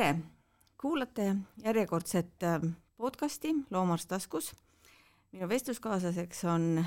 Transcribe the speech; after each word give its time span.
tere, 0.00 0.16
kuulate 0.80 1.24
järjekordset 1.60 2.42
äh, 2.42 2.62
podcasti 2.96 3.50
Loomaarst 3.70 4.08
taskus. 4.08 4.54
minu 5.32 5.48
vestluskaaslaseks 5.48 6.44
on 6.44 6.84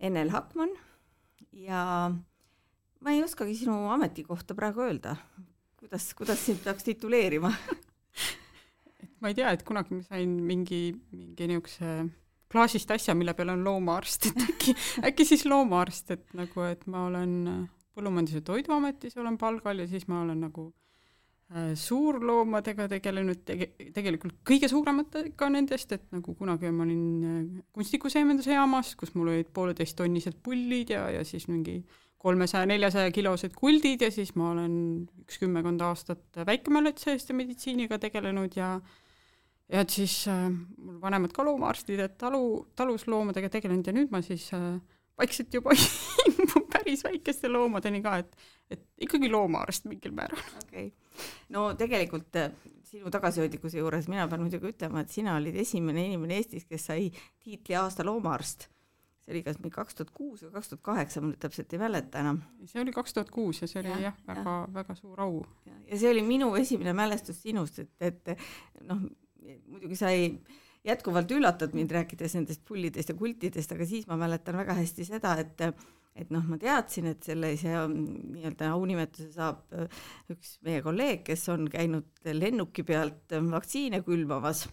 Enel 0.00 0.28
Hakman 0.28 0.68
ja 1.52 2.10
ma 3.00 3.10
ei 3.10 3.22
oskagi 3.24 3.54
sinu 3.54 3.88
ametikohta 3.88 4.54
praegu 4.54 4.82
öelda. 4.84 5.16
kuidas, 5.80 6.14
kuidas 6.14 6.46
sind 6.46 6.60
peaks 6.64 6.84
tituleerima 6.84 7.52
ma 9.20 9.28
ei 9.28 9.34
tea, 9.34 9.50
et 9.50 9.62
kunagi 9.62 9.94
ma 9.94 10.02
sain 10.02 10.34
mingi, 10.50 10.82
mingi 11.12 11.48
niisuguse 11.48 11.94
klaasist 12.52 12.90
asja, 12.90 13.14
mille 13.14 13.32
peal 13.34 13.54
on 13.54 13.64
loomaarst, 13.64 14.26
et 14.26 14.42
äkki, 14.50 14.74
äkki 15.00 15.24
siis 15.24 15.46
loomaarst, 15.46 16.10
et 16.10 16.28
nagu, 16.34 16.60
et 16.68 16.84
ma 16.86 17.06
olen 17.06 17.32
Põllumajandus- 17.96 18.36
ja 18.36 18.44
Toiduametis 18.44 19.16
olen 19.16 19.38
palgal 19.38 19.78
ja 19.78 19.88
siis 19.88 20.04
ma 20.12 20.20
olen 20.26 20.44
nagu 20.44 20.66
äh, 20.68 20.87
suurloomadega 21.48 22.84
tegelenud 22.92 23.40
tege-, 23.48 23.70
tegelikult 23.96 24.34
kõige 24.46 24.68
suurematega 24.68 25.48
nendest, 25.48 25.94
et 25.96 26.04
nagu 26.12 26.34
kunagi 26.36 26.68
ma 26.74 26.84
olin 26.84 27.06
äh, 27.24 27.62
kunstikuseemenduse 27.72 28.52
jaamas, 28.52 28.92
kus 29.00 29.14
mul 29.16 29.32
olid 29.32 29.48
pooleteisttonnised 29.56 30.42
pullid 30.44 30.92
ja, 30.92 31.06
ja 31.14 31.24
siis 31.24 31.48
mingi 31.48 31.80
kolmesaja, 32.20 32.68
neljasaja 32.68 33.14
kilosed 33.14 33.56
kuldid 33.56 34.04
ja 34.04 34.10
siis 34.12 34.34
ma 34.36 34.50
olen 34.52 34.74
üks 35.22 35.40
kümmekond 35.40 35.80
aastat 35.86 36.42
väikemäletsejast 36.50 37.32
ja 37.32 37.38
meditsiiniga 37.40 38.00
tegelenud 38.02 38.58
ja 38.58 38.74
ja 39.72 39.82
et 39.84 39.92
siis 39.92 40.20
äh, 40.28 40.50
mul 40.52 41.00
vanemad 41.00 41.32
ka 41.32 41.44
loomaarstid, 41.48 42.00
et 42.00 42.20
talu, 42.20 42.66
talusloomadega 42.76 43.48
tegelenud 43.56 43.88
ja 43.88 43.96
nüüd 43.96 44.12
ma 44.12 44.20
siis 44.24 44.50
äh, 44.56 44.76
vaikselt 45.16 45.54
juba 45.54 45.72
päris 46.78 47.04
väikeste 47.04 47.50
loomadeni 47.50 48.00
ka, 48.04 48.16
et, 48.22 48.48
et 48.70 48.86
ikkagi 49.08 49.30
loomaarst 49.32 49.90
mingil 49.90 50.14
määral. 50.16 50.42
okei 50.62 50.88
okay., 50.88 51.28
no 51.54 51.68
tegelikult 51.78 52.38
äh, 52.38 52.50
sinu 52.88 53.10
tagasihoidlikkuse 53.12 53.82
juures 53.82 54.08
mina 54.08 54.26
pean 54.30 54.42
muidugi 54.44 54.72
ütlema, 54.72 55.02
et 55.02 55.12
sina 55.12 55.36
olid 55.38 55.56
esimene 55.60 56.06
inimene 56.08 56.38
Eestis, 56.38 56.66
kes 56.68 56.88
sai 56.90 57.08
tiitli 57.44 57.76
aasta 57.78 58.06
loomaarst. 58.06 58.68
see 59.24 59.34
oli 59.34 59.42
kas 59.44 59.58
mingi 59.60 59.74
kaks 59.74 59.98
tuhat 59.98 60.12
kuus 60.16 60.44
või 60.46 60.54
kaks 60.54 60.70
tuhat 60.70 60.82
kaheksa, 60.86 61.20
ma 61.20 61.28
nüüd 61.32 61.40
täpselt 61.42 61.72
ei 61.74 61.82
mäleta 61.82 62.22
enam. 62.24 62.40
see 62.64 62.80
oli 62.82 62.94
kaks 62.96 63.16
tuhat 63.16 63.32
kuus 63.34 63.62
ja 63.62 63.68
see 63.68 63.82
oli 63.82 63.92
jah 63.92 64.06
ja,, 64.08 64.14
väga 64.28 64.54
ja., 64.54 64.68
väga 64.78 64.96
suur 64.96 65.20
au. 65.26 65.42
ja 65.66 65.98
see 65.98 66.14
oli 66.14 66.24
minu 66.24 66.54
esimene 66.60 66.94
mälestus 66.96 67.42
sinust, 67.42 67.82
et, 67.82 68.00
et 68.00 68.32
noh, 68.88 69.04
muidugi 69.66 69.98
sa 69.98 70.14
ei 70.14 70.32
jätkuvalt 70.88 71.30
üllatad 71.34 71.74
mind, 71.76 71.92
rääkides 71.92 72.38
nendest 72.38 72.64
pullidest 72.68 73.12
ja 73.12 73.16
kultidest, 73.18 73.72
aga 73.74 73.86
siis 73.86 74.06
ma 74.08 74.16
mäletan 74.20 74.56
väga 74.56 74.76
hästi 74.78 75.04
seda, 75.08 75.34
et 75.42 75.66
et 76.18 76.32
noh, 76.34 76.44
ma 76.48 76.58
teadsin, 76.60 77.10
et 77.12 77.22
sellise 77.26 77.74
nii-öelda 77.92 78.72
aunimetuse 78.74 79.30
saab 79.36 79.76
üks 80.32 80.56
meie 80.66 80.82
kolleeg, 80.84 81.22
kes 81.26 81.46
on 81.54 81.68
käinud 81.72 82.26
lennuki 82.34 82.84
pealt 82.86 83.36
vaktsiine 83.52 84.02
külvamas. 84.06 84.66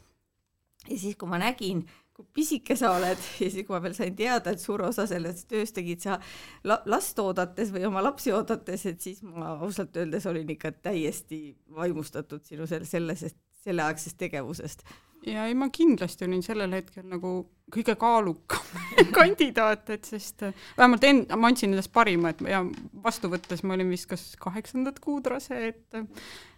ja 0.89 0.97
siis, 0.97 1.15
kui 1.17 1.29
ma 1.29 1.39
nägin, 1.41 1.85
kui 2.15 2.27
pisike 2.33 2.77
sa 2.79 2.93
oled 2.95 3.19
ja 3.43 3.49
siis, 3.49 3.65
kui 3.67 3.75
ma 3.75 3.81
veel 3.83 3.95
sain 3.97 4.15
teada, 4.15 4.53
et 4.53 4.63
suur 4.63 4.85
osa 4.87 5.07
sellest 5.09 5.47
tööst 5.51 5.75
tegid 5.77 6.03
sa 6.03 6.19
la 6.63 6.79
last 6.89 7.19
oodates 7.19 7.73
või 7.75 7.87
oma 7.89 8.03
lapsi 8.05 8.33
oodates, 8.35 8.85
et 8.91 9.01
siis 9.03 9.23
ma 9.25 9.55
ausalt 9.57 9.97
öeldes 9.99 10.27
olin 10.31 10.53
ikka 10.55 10.71
täiesti 10.85 11.41
vaimustatud 11.75 12.45
sinu 12.47 12.67
selle, 12.69 12.87
sellest, 12.87 13.41
selleaegsest 13.65 14.17
tegevusest 14.21 14.85
ja 15.25 15.45
ei, 15.49 15.55
ma 15.57 15.69
kindlasti 15.73 16.25
olin 16.27 16.43
sellel 16.45 16.73
hetkel 16.77 17.05
nagu 17.09 17.37
kõige 17.73 17.95
kaalukam 17.97 18.65
kandidaat, 19.17 19.89
et 19.95 20.05
sest 20.05 20.43
äh, 20.45 20.65
vähemalt 20.77 21.05
end-, 21.07 21.31
ma 21.33 21.49
andsin 21.49 21.73
endast 21.73 21.91
parima, 21.95 22.31
et 22.33 22.43
ja 22.45 22.61
vastu 23.03 23.29
võttes 23.31 23.63
ma 23.65 23.73
olin 23.77 23.89
vist 23.89 24.07
kas 24.11 24.27
kaheksandat 24.41 24.99
kuud 25.03 25.25
rase, 25.31 25.57
et 25.71 25.97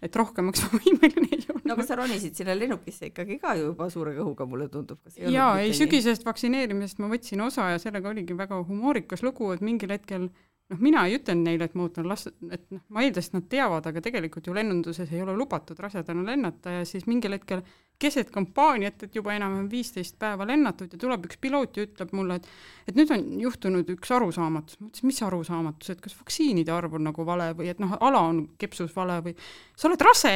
et 0.04 0.20
rohkemaks 0.20 0.62
ma 0.66 0.82
võimeline 0.82 1.30
ei 1.32 1.46
olnud. 1.46 1.64
no 1.64 1.78
aga 1.78 1.88
sa 1.88 2.00
ronisid 2.00 2.36
sinna 2.38 2.58
lennukisse 2.58 3.12
ikkagi 3.14 3.40
ka 3.44 3.56
ju 3.60 3.72
juba 3.72 3.88
suure 3.94 4.18
kõhuga, 4.18 4.50
mulle 4.50 4.68
tundub. 4.74 5.00
jaa, 5.16 5.54
ei 5.64 5.74
sügisesest 5.78 6.28
vaktsineerimisest 6.28 7.00
ma 7.04 7.12
võtsin 7.14 7.42
osa 7.46 7.72
ja 7.74 7.82
sellega 7.82 8.12
oligi 8.12 8.38
väga 8.38 8.60
humoorikas 8.68 9.24
lugu, 9.24 9.54
et 9.56 9.64
mingil 9.64 9.96
hetkel 9.96 10.28
noh, 10.28 10.80
mina 10.84 11.08
ei 11.08 11.18
ütelnud 11.18 11.48
neile, 11.48 11.68
et 11.70 11.76
ma 11.78 11.88
ootan 11.88 12.08
las-, 12.10 12.28
et 12.52 12.68
noh, 12.74 12.84
ma 12.92 13.06
eeldasin, 13.06 13.38
et 13.38 13.40
nad 13.40 13.50
teavad, 13.52 13.88
aga 13.90 14.04
tegelikult 14.04 14.48
ju 14.48 14.56
lennunduses 14.58 15.12
ei 15.14 15.24
ole 15.24 15.36
lubatud 15.38 15.80
rasedana 15.80 16.26
lennata 16.28 16.80
ja 16.80 16.88
siis 16.88 17.08
mingil 17.08 17.38
hetkel 17.38 17.64
keset 18.00 18.30
kampaaniat, 18.34 19.04
et 19.04 19.16
juba 19.16 19.34
enam-vähem 19.34 19.70
viisteist 19.72 20.18
päeva 20.22 20.46
lennatud 20.48 20.92
ja 20.94 21.00
tuleb 21.02 21.26
üks 21.26 21.40
piloot 21.42 21.78
ja 21.78 21.88
ütleb 21.88 22.14
mulle, 22.18 22.38
et 22.38 22.92
et 22.92 23.00
nüüd 23.00 23.12
on 23.14 23.26
juhtunud 23.42 23.90
üks 23.96 24.12
arusaamatus. 24.14 24.80
ma 24.80 24.92
ütlesin, 24.92 25.10
mis 25.10 25.22
arusaamatus, 25.26 25.90
et 25.94 26.02
kas 26.02 26.16
vaktsiinide 26.20 26.72
arv 26.72 26.94
on 27.00 27.08
nagu 27.10 27.26
vale 27.26 27.52
või 27.58 27.72
et 27.74 27.82
noh, 27.84 27.98
ala 28.00 28.22
on 28.30 28.46
kepsus 28.62 28.94
vale 28.96 29.20
või 29.26 29.36
sa 29.76 29.90
oled 29.90 30.08
rase? 30.10 30.36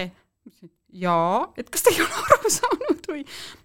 jaa, 0.91 1.53
et 1.55 1.69
kas 1.71 1.85
te 1.85 1.93
ei 1.93 2.01
ole 2.03 2.23
aru 2.25 2.49
saanud 2.51 3.05
või 3.07 3.21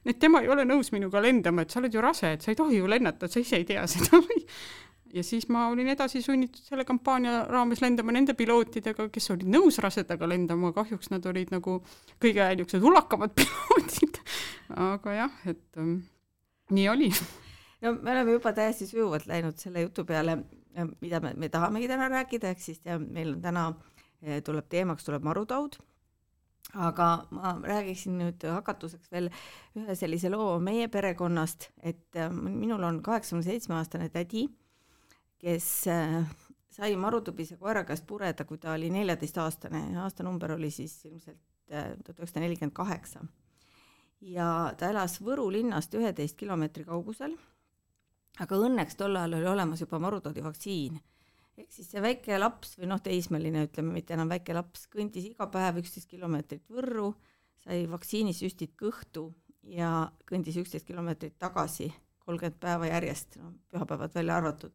et 0.06 0.18
tema 0.22 0.42
ei 0.44 0.50
ole 0.52 0.66
nõus 0.68 0.92
minuga 0.94 1.22
lendama, 1.22 1.64
et 1.64 1.72
sa 1.72 1.80
oled 1.80 1.94
ju 1.94 2.02
rase, 2.04 2.36
et 2.36 2.44
sa 2.44 2.52
ei 2.52 2.58
tohi 2.58 2.78
ju 2.78 2.90
lennata, 2.90 3.28
sa 3.28 3.42
ise 3.42 3.58
ei 3.58 3.66
tea 3.66 3.86
seda 3.90 4.20
või 4.20 4.44
ja 5.16 5.24
siis 5.24 5.48
ma 5.52 5.66
olin 5.72 5.88
edasi 5.92 6.20
sunnitud 6.22 6.64
selle 6.64 6.84
kampaania 6.88 7.44
raames 7.48 7.80
lendama 7.84 8.12
nende 8.14 8.34
pilootidega, 8.36 9.08
kes 9.12 9.30
olid 9.34 9.48
nõus 9.50 9.80
rasedaga 9.82 10.28
lendama, 10.28 10.72
kahjuks 10.76 11.10
nad 11.12 11.24
olid 11.30 11.52
nagu 11.54 11.78
kõige 12.22 12.50
niisugused 12.52 12.84
hullakamad 12.84 13.34
piloodid. 13.38 14.20
aga 14.90 15.16
jah, 15.16 15.40
et 15.48 15.80
ähm, 15.80 15.98
nii 16.76 16.86
oli. 16.92 17.10
no 17.84 17.96
me 17.96 18.14
oleme 18.14 18.36
juba 18.36 18.52
täiesti 18.56 18.88
sujuvalt 18.90 19.28
läinud 19.30 19.58
selle 19.62 19.86
jutu 19.86 20.04
peale, 20.08 20.38
mida 21.00 21.20
me, 21.24 21.34
me 21.36 21.50
tahamegi 21.52 21.90
täna 21.90 22.10
rääkida, 22.12 22.52
ehk 22.52 22.62
siis 22.62 22.80
ja 22.84 22.98
meil 23.00 23.36
on 23.36 23.42
täna, 23.44 23.68
eh, 24.22 24.42
tuleb 24.44 24.68
teemaks, 24.72 25.06
tuleb 25.06 25.24
marutaud 25.24 25.78
aga 26.74 27.06
ma 27.30 27.54
räägiksin 27.62 28.16
nüüd 28.18 28.42
hakatuseks 28.50 29.08
veel 29.12 29.30
ühe 29.78 29.94
sellise 29.96 30.28
loo 30.32 30.56
meie 30.60 30.88
perekonnast, 30.92 31.70
et 31.78 32.18
äh, 32.18 32.32
minul 32.32 32.82
on 32.82 32.98
kaheksakümne 33.06 33.46
seitsme 33.46 33.78
aastane 33.78 34.10
tädi 34.12 34.48
kes 35.38 35.86
äh, 35.92 36.22
sai 36.76 36.96
marutubise 37.00 37.56
koera 37.60 37.84
käest 37.88 38.06
pureda, 38.08 38.44
kui 38.44 38.58
ta 38.60 38.74
oli 38.76 38.90
neljateistaastane 38.92 39.82
ja 39.94 40.04
aastanumber 40.04 40.56
oli 40.56 40.70
siis 40.70 40.98
ilmselt 41.08 41.40
äh, 41.72 41.92
tuhat 42.04 42.18
üheksasada 42.18 42.44
nelikümmend 42.44 42.76
kaheksa. 42.76 43.24
ja 44.20 44.72
ta 44.78 44.90
elas 44.90 45.20
Võru 45.22 45.50
linnast 45.52 45.94
üheteist 45.94 46.36
kilomeetri 46.40 46.84
kaugusel, 46.84 47.36
aga 48.40 48.58
õnneks 48.68 48.96
tol 48.96 49.16
ajal 49.16 49.38
oli 49.38 49.48
olemas 49.48 49.80
juba 49.80 49.98
marutaudi 49.98 50.44
vaktsiin. 50.44 51.00
ehk 51.56 51.72
siis 51.72 51.90
see 51.90 52.02
väike 52.02 52.38
laps 52.38 52.76
või 52.78 52.90
noh, 52.92 53.00
teismeline, 53.00 53.64
ütleme, 53.68 53.92
mitte 53.92 54.14
enam 54.14 54.28
väike 54.28 54.56
laps, 54.56 54.88
kõndis 54.92 55.30
iga 55.30 55.48
päev 55.52 55.80
üksteist 55.80 56.08
kilomeetrit 56.10 56.68
Võrru, 56.68 57.14
sai 57.64 57.86
vaktsiinisüstid 57.90 58.76
kõhtu 58.76 59.30
ja 59.62 60.10
kõndis 60.28 60.58
üksteist 60.60 60.86
kilomeetrit 60.86 61.38
tagasi 61.38 61.88
kolmkümmend 62.26 62.60
päeva 62.60 62.90
järjest, 62.90 63.38
no 63.40 63.54
pühapäevad 63.70 64.14
välja 64.14 64.36
arvatud 64.36 64.72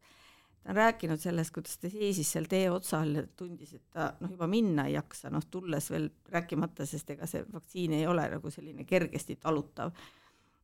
ta 0.62 0.70
on 0.70 0.76
rääkinud 0.76 1.20
sellest, 1.20 1.50
kuidas 1.54 1.78
ta 1.78 1.90
seisis 1.90 2.32
seal 2.32 2.46
tee 2.50 2.70
otsal 2.70 3.14
ja 3.16 3.22
tundis, 3.36 3.74
et 3.74 3.84
ta 3.90 4.12
noh, 4.20 4.30
juba 4.30 4.46
minna 4.46 4.86
ei 4.86 4.94
jaksa, 4.94 5.30
noh 5.30 5.44
tulles 5.50 5.90
veel 5.90 6.08
rääkimata, 6.30 6.86
sest 6.86 7.10
ega 7.10 7.26
see 7.26 7.44
vaktsiin 7.52 7.96
ei 7.98 8.06
ole 8.06 8.28
nagu 8.36 8.50
selline 8.50 8.84
kergesti 8.84 9.36
talutav. 9.36 9.92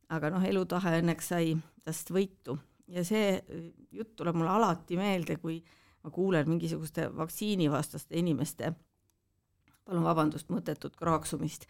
aga 0.09 0.29
noh, 0.33 0.43
elutahe 0.43 0.95
õnneks 1.01 1.27
sai 1.29 1.51
tast 1.85 2.09
võitu 2.09 2.57
ja 2.89 3.03
see 3.05 3.43
jutt 3.91 4.15
tuleb 4.15 4.39
mulle 4.39 4.49
alati 4.49 4.97
meelde, 4.97 5.37
kui 5.37 5.59
ma 6.03 6.11
kuulen 6.11 6.49
mingisuguste 6.49 7.09
vaktsiinivastaste 7.15 8.17
inimeste, 8.17 8.71
palun 9.85 10.03
vabandust, 10.03 10.49
mõttetut 10.49 10.95
kraaksumist 10.95 11.67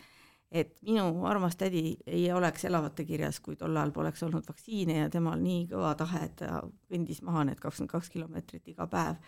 et 0.52 0.78
minu 0.82 1.26
armas 1.30 1.58
tädi 1.58 1.98
ei 2.08 2.32
oleks 2.34 2.66
elavate 2.66 3.06
kirjas, 3.06 3.40
kui 3.40 3.56
tol 3.56 3.76
ajal 3.76 3.92
poleks 3.94 4.24
olnud 4.26 4.48
vaktsiine 4.50 4.98
ja 5.04 5.10
temal 5.14 5.38
nii 5.42 5.68
kõva 5.70 5.94
tahe, 5.98 6.24
et 6.26 6.40
ta 6.42 6.64
kõndis 6.90 7.22
maha 7.26 7.46
need 7.50 7.62
kakskümmend 7.62 7.92
kaks 7.92 8.10
kilomeetrit 8.16 8.72
iga 8.74 8.88
päev. 8.90 9.20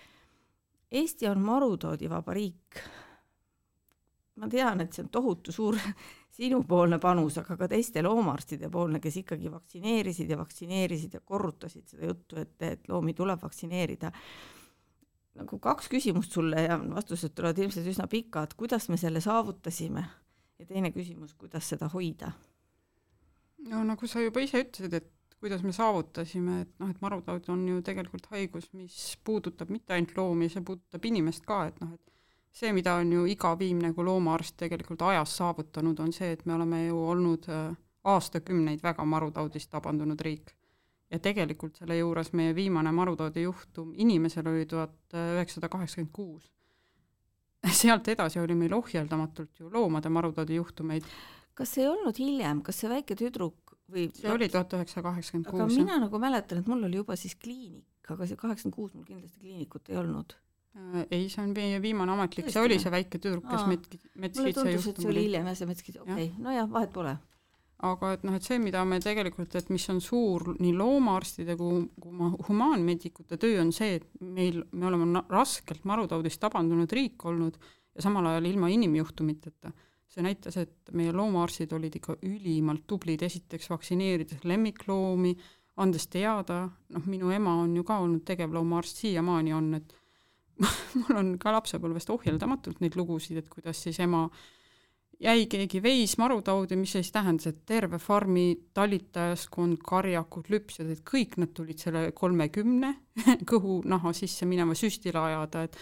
Eesti 0.91 1.29
on 1.29 1.43
marutoodivaba 1.45 2.33
riik. 2.33 2.81
ma 4.41 4.47
tean, 4.49 4.81
et 4.81 4.93
see 4.93 5.03
on 5.03 5.09
tohutu 5.13 5.51
suur 5.53 5.77
sinupoolne 6.37 6.97
panus, 6.99 7.37
aga 7.37 7.57
ka 7.59 7.67
teiste 7.69 8.01
loomaarstide 8.01 8.69
poolne, 8.73 8.99
kes 8.99 9.19
ikkagi 9.21 9.51
vaktsineerisid 9.51 10.29
ja 10.29 10.37
vaktsineerisid 10.39 11.13
ja 11.13 11.19
korrutasid 11.19 11.85
seda 11.87 12.09
juttu, 12.09 12.39
et, 12.39 12.55
et 12.61 12.89
loomi 12.89 13.13
tuleb 13.13 13.43
vaktsineerida. 13.43 14.11
nagu 15.35 15.59
kaks 15.59 15.87
küsimust 15.87 16.31
sulle 16.31 16.61
ja 16.61 16.79
vastused 16.95 17.35
tulevad 17.35 17.59
ilmselt 17.59 17.87
üsna 17.87 18.07
pikad, 18.07 18.57
kuidas 18.57 18.89
me 18.89 18.97
selle 18.97 19.21
saavutasime 19.21 20.03
ja 20.61 20.69
teine 20.69 20.91
küsimus, 20.93 21.33
kuidas 21.37 21.69
seda 21.73 21.89
hoida? 21.93 22.31
no 23.69 23.83
nagu 23.85 24.07
sa 24.09 24.21
juba 24.23 24.41
ise 24.41 24.63
ütlesid, 24.63 24.93
et 24.97 25.09
kuidas 25.41 25.63
me 25.65 25.73
saavutasime, 25.73 26.61
et 26.65 26.71
noh, 26.81 26.89
et 26.93 27.01
marutaud 27.01 27.49
on 27.53 27.65
ju 27.67 27.81
tegelikult 27.85 28.27
haigus, 28.33 28.69
mis 28.77 28.97
puudutab 29.25 29.73
mitte 29.73 29.95
ainult 29.95 30.15
loomi, 30.17 30.49
see 30.53 30.63
puudutab 30.65 31.05
inimest 31.09 31.45
ka, 31.49 31.63
et 31.69 31.81
noh, 31.81 31.93
et 31.97 32.57
see, 32.57 32.71
mida 32.77 32.95
on 33.01 33.13
ju 33.13 33.25
iga 33.29 33.53
viimne 33.57 33.89
nagu 33.89 34.05
loomaarst 34.05 34.57
tegelikult 34.61 35.01
ajas 35.09 35.35
saavutanud, 35.41 35.99
on 36.03 36.13
see, 36.13 36.33
et 36.35 36.45
me 36.45 36.57
oleme 36.57 36.85
ju 36.85 37.03
olnud 37.13 37.49
äh, 37.49 37.69
aastakümneid 38.13 38.83
väga 38.83 39.05
marutaudist 39.05 39.71
tabandunud 39.73 40.21
riik. 40.21 40.55
ja 41.11 41.19
tegelikult 41.19 41.75
selle 41.75 41.97
juures 41.97 42.29
meie 42.39 42.53
viimane 42.55 42.91
marutaudi 42.95 43.41
juhtum 43.43 43.89
inimesel 43.99 44.47
oli 44.47 44.65
tuhat 44.65 45.15
üheksasada 45.35 45.67
kaheksakümmend 45.69 46.13
kuus 46.15 46.45
sealt 47.81 48.07
edasi 48.13 48.41
oli 48.41 48.57
meil 48.57 48.73
ohjeldamatult 48.77 49.59
ju 49.59 49.71
loomade 49.73 50.09
marutaudi 50.09 50.59
juhtumeid. 50.59 51.07
kas 51.53 51.77
ei 51.77 51.87
olnud 51.87 52.17
hiljem, 52.17 52.61
kas 52.65 52.83
see 52.83 52.91
väike 52.91 53.17
tüdruk 53.19 53.75
või 53.91 54.07
see 54.09 54.27
laps... 54.27 54.35
oli 54.35 54.49
tuhat 54.49 54.77
üheksasada 54.77 55.09
kaheksakümmend 55.09 55.49
kuus. 55.51 55.65
aga 55.65 55.73
mina 55.73 55.99
nagu 56.05 56.21
mäletan, 56.21 56.61
et 56.61 56.71
mul 56.71 56.87
oli 56.87 57.01
juba 57.03 57.19
siis 57.19 57.35
kliinik, 57.35 57.89
aga 58.09 58.29
see 58.29 58.39
kaheksakümmend 58.39 58.79
kuus 58.79 58.95
mul 58.95 59.05
kindlasti 59.09 59.43
kliinikut 59.43 59.91
ei 59.91 59.99
olnud 60.01 60.37
Äh, 60.71 61.05
ei, 61.11 61.27
see 61.29 61.41
on 61.43 61.51
meie 61.55 61.81
viimane 61.83 62.13
ametlik, 62.13 62.47
see 62.51 62.61
oli 62.63 62.77
see 62.79 62.91
väike 62.93 63.19
tüdruk, 63.19 63.43
kes 63.49 63.65
met-, 63.67 63.97
metskitse 64.23 64.63
juhtum 64.71 64.93
oli. 64.93 65.01
see 65.03 65.09
oli 65.11 65.23
hiljem 65.25 65.49
jah, 65.49 65.57
see 65.59 65.67
metskitse, 65.67 66.03
okei 66.05 66.13
okay., 66.29 66.43
nojah, 66.45 66.69
vahet 66.71 66.93
pole. 66.95 67.15
Aga 67.87 68.13
et 68.15 68.23
noh, 68.27 68.35
et 68.37 68.45
see, 68.45 68.59
mida 68.61 68.83
me 68.85 68.99
tegelikult, 69.01 69.55
et 69.57 69.69
mis 69.73 69.85
on 69.89 69.99
suur 70.03 70.51
nii 70.59 70.73
loomaarstide 70.77 71.55
kui, 71.59 71.83
kui 72.01 72.31
humaanmeedikute 72.47 73.39
töö, 73.41 73.59
on 73.63 73.71
see, 73.75 73.97
et 73.99 74.07
meil, 74.21 74.61
me 74.71 74.89
oleme 74.89 75.23
raskelt 75.29 75.85
marutaudist 75.89 76.41
tabandunud 76.43 76.91
riik 76.93 77.25
olnud 77.25 77.57
ja 77.95 78.05
samal 78.05 78.29
ajal 78.31 78.51
ilma 78.51 78.69
inimjuhtumiteta. 78.71 79.73
see 80.11 80.23
näitas, 80.25 80.57
et 80.59 80.89
meie 80.91 81.13
loomaarstid 81.15 81.71
olid 81.71 81.93
ikka 81.95 82.17
ülimalt 82.27 82.83
tublid, 82.87 83.21
esiteks 83.23 83.69
vaktsineerides 83.71 84.43
lemmikloomi, 84.43 85.31
andes 85.79 86.09
teada, 86.11 86.65
noh, 86.91 87.05
minu 87.07 87.31
ema 87.31 87.53
on 87.61 87.77
ju 87.77 87.85
ka 87.87 88.01
olnud 88.03 88.25
tegevloomaarst, 88.27 89.05
siiamaani 89.05 89.53
on, 89.55 89.69
et 89.79 89.93
mul 90.99 91.21
on 91.21 91.29
ka 91.39 91.53
lapsepõlvest 91.55 92.11
ohjeldamatult 92.11 92.83
neid 92.83 92.97
lugusid, 92.99 93.39
et 93.39 93.47
kuidas 93.49 93.79
siis 93.87 94.01
ema 94.03 94.25
jäi 95.21 95.45
keegi 95.49 95.81
veis 95.83 96.15
marutaudi, 96.17 96.75
mis 96.79 96.95
siis 96.97 97.11
tähendas, 97.13 97.47
et 97.51 97.61
terve 97.69 97.99
farmi 98.01 98.45
talitajaskond, 98.73 99.81
karjakud, 99.87 100.49
lüpsjad, 100.51 100.89
et 100.91 101.03
kõik 101.07 101.37
nad 101.41 101.51
tulid 101.55 101.81
selle 101.81 102.07
kolmekümne 102.17 102.93
kõhunaha 103.51 104.13
sisse 104.17 104.47
minema 104.49 104.77
süstile 104.77 105.21
ajada, 105.21 105.67
et 105.67 105.77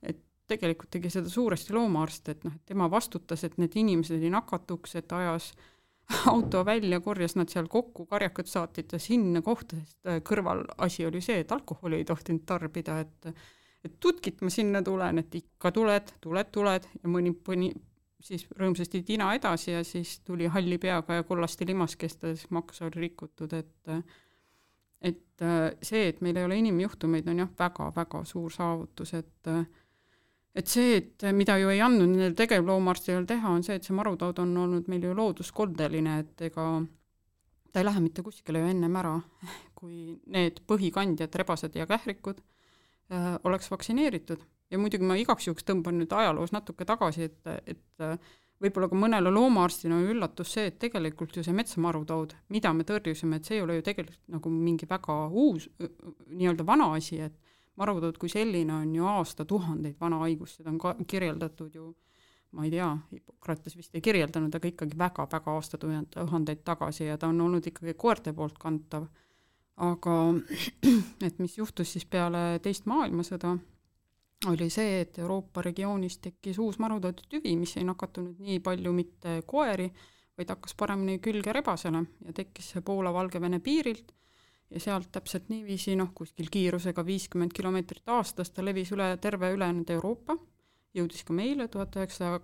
et 0.00 0.16
tegelikult 0.50 0.90
tegi 0.90 1.10
seda 1.12 1.30
suuresti 1.30 1.74
loomaarst, 1.76 2.32
et 2.32 2.40
noh, 2.42 2.54
et 2.56 2.72
tema 2.72 2.88
vastutas, 2.90 3.44
et 3.46 3.58
need 3.60 3.76
inimesed 3.78 4.18
ei 4.18 4.32
nakatuks, 4.34 4.96
et 4.98 5.12
ajas 5.14 5.52
auto 6.32 6.64
välja, 6.66 6.98
korjas 7.04 7.36
nad 7.38 7.52
seal 7.52 7.68
kokku, 7.70 8.08
karjakad 8.10 8.50
saatid 8.50 8.88
ta 8.90 8.98
sinna 8.98 9.44
kohta, 9.46 9.78
sest 9.78 10.10
äh, 10.10 10.18
kõrval 10.26 10.64
asi 10.82 11.06
oli 11.06 11.22
see, 11.22 11.44
et 11.44 11.52
alkoholi 11.54 12.00
ei 12.00 12.08
tohtinud 12.08 12.46
tarbida, 12.48 13.00
et 13.04 13.32
et 13.80 13.94
tutkit 13.96 14.42
ma 14.44 14.50
sinna 14.52 14.82
tulen, 14.84 15.22
et 15.22 15.34
ikka 15.38 15.70
tuled, 15.72 16.10
tuled, 16.20 16.48
tuled 16.52 16.88
ja 17.00 17.08
mõni 17.08 17.30
pani 17.32 17.70
siis 18.20 18.46
rõõmsasti 18.58 19.02
tina 19.06 19.30
edasi 19.36 19.72
ja 19.72 19.84
siis 19.86 20.18
tuli 20.26 20.48
halli 20.52 20.78
peaga 20.78 21.20
ja 21.20 21.26
kollaste 21.26 21.66
limaskeste, 21.68 22.34
siis 22.36 22.50
maks 22.54 22.82
oli 22.86 23.08
rikutud, 23.08 23.54
et 23.56 23.94
et 25.00 25.44
see, 25.86 26.08
et 26.10 26.18
meil 26.20 26.36
ei 26.36 26.44
ole 26.44 26.58
inimjuhtumeid, 26.60 27.28
on 27.32 27.38
jah, 27.40 27.52
väga-väga 27.58 28.20
suur 28.28 28.52
saavutus, 28.52 29.14
et 29.16 29.48
et 30.54 30.66
see, 30.68 30.96
et 30.98 31.24
mida 31.32 31.56
ju 31.60 31.70
ei 31.72 31.80
andnud 31.80 32.10
nendel 32.10 32.34
tegevloomaarstil 32.36 33.24
teha, 33.28 33.54
on 33.54 33.64
see, 33.64 33.78
et 33.78 33.86
see 33.86 33.96
marutaud 33.96 34.42
on 34.42 34.56
olnud 34.64 34.90
meil 34.90 35.06
ju 35.06 35.14
looduskoldeline, 35.16 36.18
et 36.24 36.46
ega 36.50 36.66
ta 37.72 37.80
ei 37.80 37.86
lähe 37.86 38.02
mitte 38.02 38.24
kuskile 38.26 38.60
ju 38.60 38.70
ennem 38.70 38.96
ära, 39.00 39.14
kui 39.78 40.18
need 40.26 40.60
põhikandjad, 40.68 41.34
rebased 41.40 41.78
ja 41.78 41.86
kährikud 41.88 42.42
äh, 42.42 43.36
oleks 43.46 43.70
vaktsineeritud 43.70 44.42
ja 44.70 44.78
muidugi 44.78 45.06
ma 45.06 45.16
igaks 45.18 45.48
juhuks 45.48 45.66
tõmban 45.66 45.98
nüüd 46.00 46.12
ajaloos 46.14 46.52
natuke 46.54 46.86
tagasi, 46.88 47.30
et, 47.30 47.70
et 47.74 48.04
võib-olla 48.60 48.90
ka 48.90 48.98
mõnele 48.98 49.32
loomaarstina 49.32 49.96
on 49.98 50.10
üllatus 50.14 50.54
see, 50.56 50.68
et 50.70 50.78
tegelikult 50.82 51.36
ju 51.36 51.44
see 51.46 51.56
metsamarutood, 51.56 52.34
mida 52.54 52.72
me 52.76 52.86
tõrjusime, 52.88 53.40
et 53.40 53.48
see 53.48 53.58
ei 53.58 53.64
ole 53.64 53.78
ju 53.78 53.86
tegelikult 53.86 54.36
nagu 54.36 54.52
mingi 54.52 54.88
väga 54.90 55.16
uus, 55.30 55.68
nii-öelda 55.80 56.66
vana 56.66 56.92
asi, 56.98 57.22
et 57.24 57.56
marutood 57.80 58.18
kui 58.20 58.28
selline 58.32 58.74
on 58.82 58.94
ju 58.94 59.08
aastatuhandeid 59.08 59.96
vana 60.00 60.20
haigus, 60.24 60.58
seda 60.58 60.72
on 60.72 60.78
ka 60.82 60.94
kirjeldatud 61.08 61.74
ju 61.74 61.90
ma 62.50 62.64
ei 62.66 62.70
tea, 62.70 62.88
Hippokrates 63.12 63.76
vist 63.78 63.94
ei 63.94 64.02
kirjeldanud, 64.02 64.54
aga 64.54 64.70
ikkagi 64.70 64.98
väga-väga 64.98 65.52
aastatuhandeid 65.54 66.64
tagasi 66.66 67.06
ja 67.06 67.18
ta 67.18 67.30
on 67.30 67.40
olnud 67.46 67.66
ikkagi 67.70 67.94
koerte 67.94 68.32
poolt 68.34 68.58
kantav. 68.58 69.06
Aga 69.80 70.16
et 71.26 71.38
mis 71.38 71.54
juhtus 71.56 71.94
siis 71.94 72.04
peale 72.10 72.58
teist 72.62 72.90
maailmasõda, 72.90 73.54
oli 74.46 74.70
see, 74.70 75.00
et 75.00 75.18
Euroopa 75.18 75.62
regioonis 75.62 76.18
tekkis 76.18 76.58
uus 76.58 76.78
marutaudi 76.80 77.26
tüvi, 77.28 77.56
mis 77.60 77.76
ei 77.76 77.84
nakatunud 77.84 78.38
nii 78.40 78.60
palju 78.64 78.92
mitte 78.96 79.40
koeri, 79.46 79.90
vaid 80.38 80.54
hakkas 80.54 80.74
paremini 80.78 81.18
külge 81.20 81.52
rebasele 81.52 82.00
ja 82.24 82.32
tekkis 82.32 82.72
see 82.72 82.84
Poola-Valgevene 82.84 83.60
piirilt. 83.60 84.14
Ja 84.70 84.78
sealt 84.80 85.08
täpselt 85.10 85.48
niiviisi 85.50 85.96
noh, 85.98 86.12
kuskil 86.14 86.46
kiirusega 86.50 87.02
viiskümmend 87.02 87.50
kilomeetrit 87.52 88.06
aastas 88.14 88.52
ta 88.54 88.62
levis 88.62 88.92
üle 88.94 89.08
terve 89.18 89.50
ülejäänud 89.50 89.90
Euroopa, 89.90 90.36
jõudis 90.94 91.24
ka 91.26 91.34
meile 91.34 91.66
tuhat 91.68 91.96
üheksasaja 91.98 92.38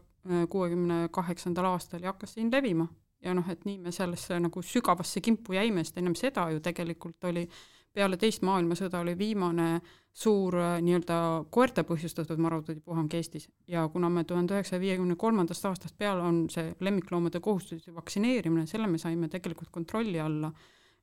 kuuekümne 0.50 1.04
kaheksandal 1.14 1.70
aastal 1.70 2.02
ja 2.02 2.10
hakkas 2.10 2.34
siin 2.34 2.50
levima. 2.50 2.88
Ja 3.22 3.32
noh, 3.34 3.46
et 3.48 3.62
nii 3.64 3.78
me 3.78 3.92
sellesse 3.94 4.40
nagu 4.42 4.62
sügavasse 4.62 5.22
kimpu 5.22 5.54
jäime, 5.54 5.84
sest 5.84 6.02
ennem 6.02 6.18
seda 6.18 6.48
ju 6.50 6.58
tegelikult 6.60 7.24
oli 7.30 7.46
peale 7.94 8.18
teist 8.20 8.42
maailmasõda 8.44 9.00
oli 9.00 9.14
viimane 9.18 9.68
suur 10.16 10.56
äh, 10.56 10.78
nii-öelda 10.80 11.18
koerte 11.52 11.84
põhjustatud 11.84 12.40
marutaadipuhang 12.40 13.12
Eestis 13.18 13.50
ja 13.68 13.84
kuna 13.92 14.08
me 14.08 14.24
tuhande 14.24 14.56
üheksasaja 14.56 14.80
viiekümne 14.80 15.16
kolmandast 15.20 15.64
aastast 15.68 15.98
peale 15.98 16.24
on 16.24 16.46
see 16.52 16.70
lemmikloomade 16.80 17.40
kohustuslik 17.44 17.94
vaktsineerimine, 17.94 18.64
selle 18.70 18.88
me 18.88 18.98
saime 18.98 19.28
tegelikult 19.28 19.68
kontrolli 19.74 20.20
alla, 20.20 20.52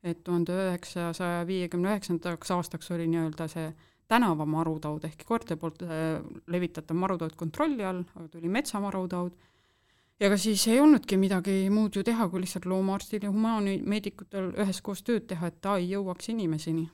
et 0.04 0.24
tuhande 0.24 0.58
üheksasaja 0.66 1.46
viiekümne 1.48 1.94
üheksandaks 1.94 2.56
aastaks 2.58 2.92
oli 2.96 3.06
nii-öelda 3.12 3.48
see 3.54 3.68
tänavamarutaud 4.10 5.06
ehk 5.08 5.22
koerte 5.30 5.60
poolt 5.62 5.86
äh, 5.86 6.18
levitatav 6.48 6.98
marutaud 6.98 7.38
kontrolli 7.38 7.86
all, 7.86 8.02
aga 8.16 8.28
tuli 8.34 8.50
metsamarutaud 8.50 9.38
ja 10.20 10.28
ega 10.30 10.42
siis 10.42 10.66
ei 10.72 10.82
olnudki 10.82 11.22
midagi 11.22 11.70
muud 11.70 11.96
ju 11.98 12.04
teha, 12.08 12.28
kui 12.32 12.42
lihtsalt 12.44 12.66
loomaarstil 12.66 13.28
ja 13.28 13.32
humaanmeedikutel 13.34 14.52
üheskoos 14.66 15.06
tööd 15.06 15.30
teha, 15.30 15.54
et 15.54 15.62
ta 15.62 15.78
ei 15.78 15.90
jõuaks 15.94 16.34
inimeseni. 16.34 16.90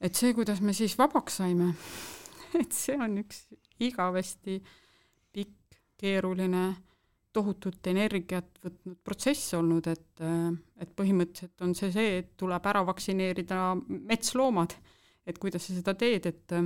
Et 0.00 0.18
see, 0.18 0.34
kuidas 0.36 0.60
me 0.64 0.74
siis 0.76 0.96
vabaks 0.98 1.40
saime, 1.40 1.72
et 2.60 2.74
see 2.74 2.98
on 2.98 3.18
üks 3.22 3.46
igavesti 3.84 4.58
pikk, 5.34 5.78
keeruline, 5.98 6.66
tohutut 7.34 7.86
energiat 7.90 8.58
võtnud 8.64 8.98
protsess 9.04 9.52
olnud, 9.58 9.86
et, 9.90 10.22
et 10.80 10.92
põhimõtteliselt 10.96 11.66
on 11.66 11.74
see 11.78 11.92
see, 11.94 12.18
et 12.22 12.30
tuleb 12.40 12.66
ära 12.70 12.82
vaktsineerida 12.88 13.72
metsloomad, 13.86 14.74
et 15.28 15.38
kuidas 15.38 15.68
sa 15.68 15.76
seda 15.76 15.94
teed, 15.98 16.26
et 16.30 16.56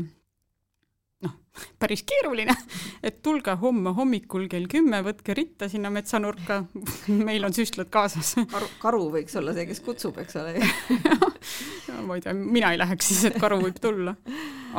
noh, 1.26 1.34
päris 1.82 2.04
keeruline, 2.08 2.54
et 3.06 3.20
tulge 3.24 3.56
homme 3.64 3.94
hommikul 3.96 4.48
kell 4.52 4.68
kümme, 4.70 5.02
võtke 5.04 5.36
ritta 5.36 5.68
sinna 5.72 5.90
metsanurka, 5.92 6.62
meil 7.08 7.48
on 7.48 7.56
süstlad 7.56 7.90
kaasas. 7.92 8.36
karu, 8.52 8.70
karu 8.82 9.06
võiks 9.18 9.36
olla 9.40 9.56
see, 9.56 9.68
kes 9.70 9.82
kutsub, 9.84 10.20
eks 10.22 10.40
ole 10.40 10.56
ma 12.06 12.16
ei 12.16 12.24
tea, 12.24 12.34
mina 12.36 12.72
ei 12.72 12.80
läheks 12.80 13.08
siis, 13.10 13.24
et 13.28 13.38
karu 13.40 13.60
võib 13.62 13.80
tulla. 13.82 14.14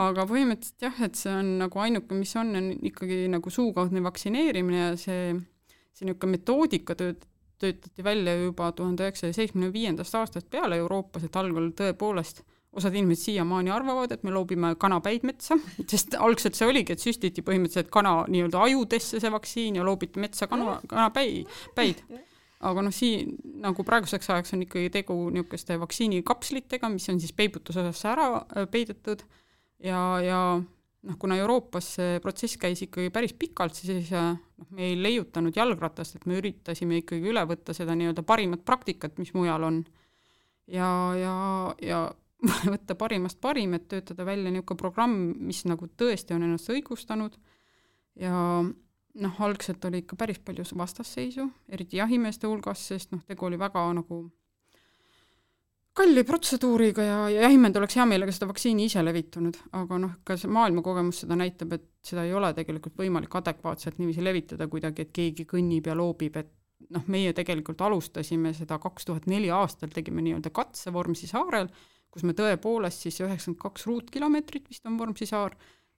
aga 0.03 0.25
põhimõtteliselt 0.29 0.88
jah, 0.88 1.03
et 1.05 1.20
see 1.20 1.34
on 1.34 1.51
nagu 1.62 1.84
ainuke, 1.84 2.17
mis 2.17 2.34
on, 2.39 2.55
on 2.60 2.72
ikkagi 2.89 3.27
nagu 3.34 3.53
suukaudne 3.53 4.01
vaktsineerimine 4.05 4.79
ja 4.79 4.96
see, 4.98 5.36
see 5.93 6.08
niisugune 6.08 6.38
metoodika 6.38 6.98
tööd, 6.98 7.22
töötati 7.62 8.03
välja 8.05 8.34
juba 8.39 8.72
tuhande 8.75 9.05
üheksasaja 9.05 9.38
seitsmekümne 9.38 9.74
viiendast 9.75 10.17
aastast 10.17 10.50
peale 10.51 10.82
Euroopas, 10.82 11.27
et 11.27 11.38
algul 11.39 11.70
tõepoolest 11.77 12.43
osad 12.74 12.96
inimesed 12.98 13.29
siiamaani 13.29 13.70
arvavad, 13.70 14.12
et 14.12 14.24
me 14.25 14.34
loobime 14.34 14.74
kanapäid 14.82 15.25
metsa, 15.27 15.60
sest 15.89 16.17
algselt 16.17 16.58
see 16.58 16.67
oligi, 16.70 16.96
et 16.96 17.03
süstiti 17.03 17.43
põhimõtteliselt 17.46 17.91
kana 17.93 18.24
nii-öelda 18.34 18.63
ajudesse 18.67 19.22
see 19.22 19.34
vaktsiin 19.34 19.77
ja 19.77 19.86
loobiti 19.86 20.22
metsa 20.24 20.50
kana, 20.50 20.79
kanapäi, 20.89 21.43
päid. 21.77 22.01
Aga 22.63 22.84
noh, 22.86 22.93
siin 22.96 23.36
nagu 23.63 23.86
praeguseks 23.88 24.29
ajaks 24.34 24.55
on 24.55 24.65
ikkagi 24.65 24.91
tegu 24.93 25.17
niisuguste 25.34 25.77
vaktsiinikapslitega, 25.82 26.89
mis 26.93 27.10
on 27.12 27.20
siis 27.24 27.36
peibutusosasse 27.38 28.10
ära 28.12 28.29
äh, 28.41 28.67
peidetud 28.72 29.25
ja, 29.84 30.00
ja 30.24 30.39
noh, 31.03 31.17
kuna 31.20 31.38
Euroopas 31.41 31.93
see 31.98 32.20
protsess 32.24 32.60
käis 32.62 32.84
ikkagi 32.86 33.12
päris 33.13 33.36
pikalt, 33.39 33.75
siis 33.77 34.12
noh, 34.13 34.67
me 34.72 34.89
ei 34.91 34.98
leiutanud 35.00 35.55
jalgratast, 35.58 36.17
et 36.17 36.27
me 36.29 36.39
üritasime 36.39 37.01
ikkagi 37.01 37.32
üle 37.34 37.43
võtta 37.50 37.75
seda 37.75 37.96
nii-öelda 38.00 38.25
parimat 38.27 38.63
praktikat, 38.65 39.20
mis 39.22 39.34
mujal 39.36 39.67
on. 39.70 39.84
ja, 40.72 40.89
ja, 41.20 41.34
ja 41.84 42.03
võtta 42.74 42.96
parimast 43.00 43.39
parim, 43.41 43.75
et 43.77 43.88
töötada 43.91 44.25
välja 44.27 44.51
niisugune 44.51 44.79
programm, 44.79 45.20
mis 45.48 45.63
nagu 45.70 45.88
tõesti 45.88 46.36
on 46.36 46.48
ennast 46.48 46.72
õigustanud 46.72 47.38
ja 48.20 48.63
noh, 49.22 49.41
algselt 49.46 49.84
oli 49.86 50.03
ikka 50.03 50.17
päris 50.20 50.39
palju 50.39 50.65
vastasseisu, 50.77 51.46
eriti 51.70 52.00
jahimeeste 52.00 52.50
hulgas, 52.50 52.88
sest 52.88 53.12
noh, 53.13 53.22
tegu 53.27 53.46
oli 53.46 53.60
väga 53.60 53.84
nagu 54.00 54.24
kalli 55.93 56.24
protseduuriga 56.25 57.03
ja, 57.05 57.17
ja 57.29 57.43
jahimehed 57.46 57.77
oleks 57.77 58.00
hea 58.00 58.05
meelega 58.10 58.34
seda 58.34 58.48
vaktsiini 58.50 58.88
ise 58.89 59.03
levitanud, 59.05 59.60
aga 59.77 60.00
noh, 60.01 60.15
ka 60.25 60.38
see 60.41 60.50
maailmakogemus 60.50 61.22
seda 61.24 61.38
näitab, 61.38 61.77
et 61.77 61.86
seda 62.05 62.25
ei 62.25 62.34
ole 62.34 62.50
tegelikult 62.58 62.98
võimalik 62.98 63.38
adekvaatselt 63.38 64.01
niiviisi 64.01 64.25
levitada 64.25 64.67
kuidagi, 64.72 65.05
et 65.05 65.13
keegi 65.13 65.46
kõnnib 65.50 65.89
ja 65.91 65.98
loobib, 65.98 66.41
et 66.41 66.50
noh, 66.93 67.05
meie 67.13 67.36
tegelikult 67.38 67.82
alustasime 67.86 68.55
seda 68.58 68.79
kaks 68.82 69.05
tuhat 69.05 69.29
neli 69.29 69.53
aastal, 69.53 69.93
tegime 69.93 70.25
nii-öelda 70.25 70.50
katse 70.53 70.93
Vormsi 70.93 71.29
saarel 71.29 71.70
kus 72.13 72.25
me 72.27 72.36
tõepoolest 72.38 73.08
siis 73.08 73.17
üheksakümmend 73.24 73.62
kaks 73.62 73.88
ruutkilomeetrit 73.89 74.70
vist 74.70 74.86
on 74.89 75.00
Vormsi 75.00 75.25
saar, 75.29 75.55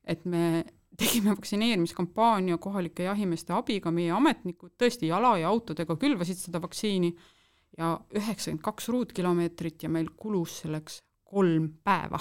et 0.07 0.23
me 0.25 0.63
tegime 0.97 1.33
vaktsineerimiskampaania 1.33 2.57
kohalike 2.61 3.07
jahimeeste 3.07 3.53
abiga, 3.53 3.91
meie 3.91 4.11
ametnikud 4.15 4.75
tõesti 4.79 5.09
jala 5.09 5.35
ja 5.41 5.49
autodega 5.51 5.97
külvasid 5.99 6.39
seda 6.39 6.61
vaktsiini 6.63 7.11
ja 7.77 7.95
üheksakümmend 8.15 8.63
kaks 8.63 8.89
ruutkilomeetrit 8.93 9.83
ja 9.83 9.91
meil 9.91 10.11
kulus 10.17 10.61
selleks 10.63 11.01
kolm 11.23 11.69
päeva. 11.83 12.19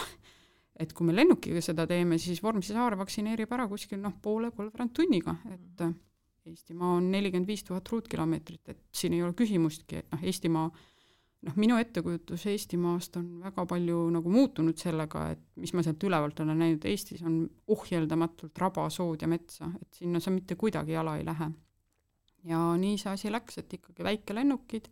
et 0.81 0.91
kui 0.93 1.07
me 1.07 1.15
lennukiga 1.15 1.61
seda 1.63 1.87
teeme, 1.87 2.19
siis 2.19 2.43
Vormsi 2.43 2.75
saar 2.75 2.97
vaktsineerib 2.99 3.53
ära 3.55 3.69
kuskil 3.71 4.01
noh, 4.03 4.17
poole, 4.23 4.51
kolmveerand 4.51 4.91
tunniga, 4.97 5.37
et 5.55 5.85
Eestimaa 6.45 6.97
on 6.99 7.07
nelikümmend 7.09 7.49
viis 7.49 7.63
tuhat 7.65 7.89
ruutkilomeetrit, 7.89 8.69
et 8.69 8.81
siin 8.93 9.15
ei 9.17 9.23
ole 9.25 9.33
küsimustki, 9.39 10.03
et 10.03 10.11
noh, 10.13 10.25
Eestimaa 10.29 10.67
noh, 11.45 11.57
minu 11.61 11.79
ettekujutus 11.81 12.47
Eestimaast 12.53 13.19
on 13.21 13.29
väga 13.45 13.65
palju 13.69 13.99
nagu 14.15 14.33
muutunud 14.33 14.79
sellega, 14.81 15.29
et 15.35 15.43
mis 15.61 15.75
ma 15.77 15.85
sealt 15.85 16.05
ülevalt 16.09 16.41
olen 16.45 16.61
näinud, 16.61 16.85
Eestis 16.89 17.25
on 17.27 17.43
ohjeldamatult 17.75 18.59
raba, 18.63 18.87
sood 18.93 19.25
ja 19.25 19.31
metsa, 19.31 19.69
et 19.81 20.01
sinna 20.03 20.23
sa 20.23 20.33
mitte 20.35 20.59
kuidagi 20.61 20.97
jala 20.97 21.19
ei 21.21 21.27
lähe. 21.27 21.51
ja 22.45 22.61
nii 22.77 22.99
see 23.01 23.13
asi 23.13 23.31
läks, 23.33 23.57
et 23.63 23.73
ikkagi 23.73 24.05
väikelennukid 24.05 24.91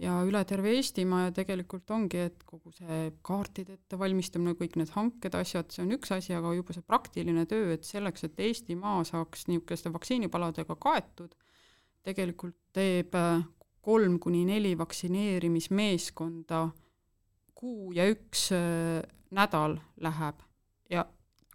ja 0.00 0.14
üle 0.24 0.40
terve 0.48 0.72
Eestimaa 0.78 1.26
ja 1.26 1.34
tegelikult 1.36 1.90
ongi, 1.92 2.22
et 2.30 2.44
kogu 2.48 2.72
see 2.72 3.10
kaartide 3.26 3.76
ettevalmistamine, 3.76 4.56
kõik 4.56 4.78
need 4.80 4.92
hanked, 4.94 5.36
asjad, 5.36 5.68
see 5.74 5.84
on 5.84 5.92
üks 5.98 6.12
asi, 6.16 6.32
aga 6.36 6.54
juba 6.56 6.76
see 6.76 6.86
praktiline 6.86 7.44
töö, 7.50 7.74
et 7.74 7.84
selleks, 7.88 8.24
et 8.24 8.40
Eestimaa 8.48 9.02
saaks 9.08 9.46
niisuguste 9.50 9.92
vaktsiinipaladega 9.92 10.76
kaetud, 10.80 11.36
tegelikult 12.06 12.56
teeb 12.72 13.12
kolm 13.80 14.18
kuni 14.20 14.44
neli 14.44 14.78
vaktsineerimismeeskonda, 14.78 16.68
kuu 17.54 17.92
ja 17.92 18.06
üks 18.10 18.50
äh, 18.52 19.02
nädal 19.30 19.78
läheb. 20.00 20.42
Ja 20.90 21.06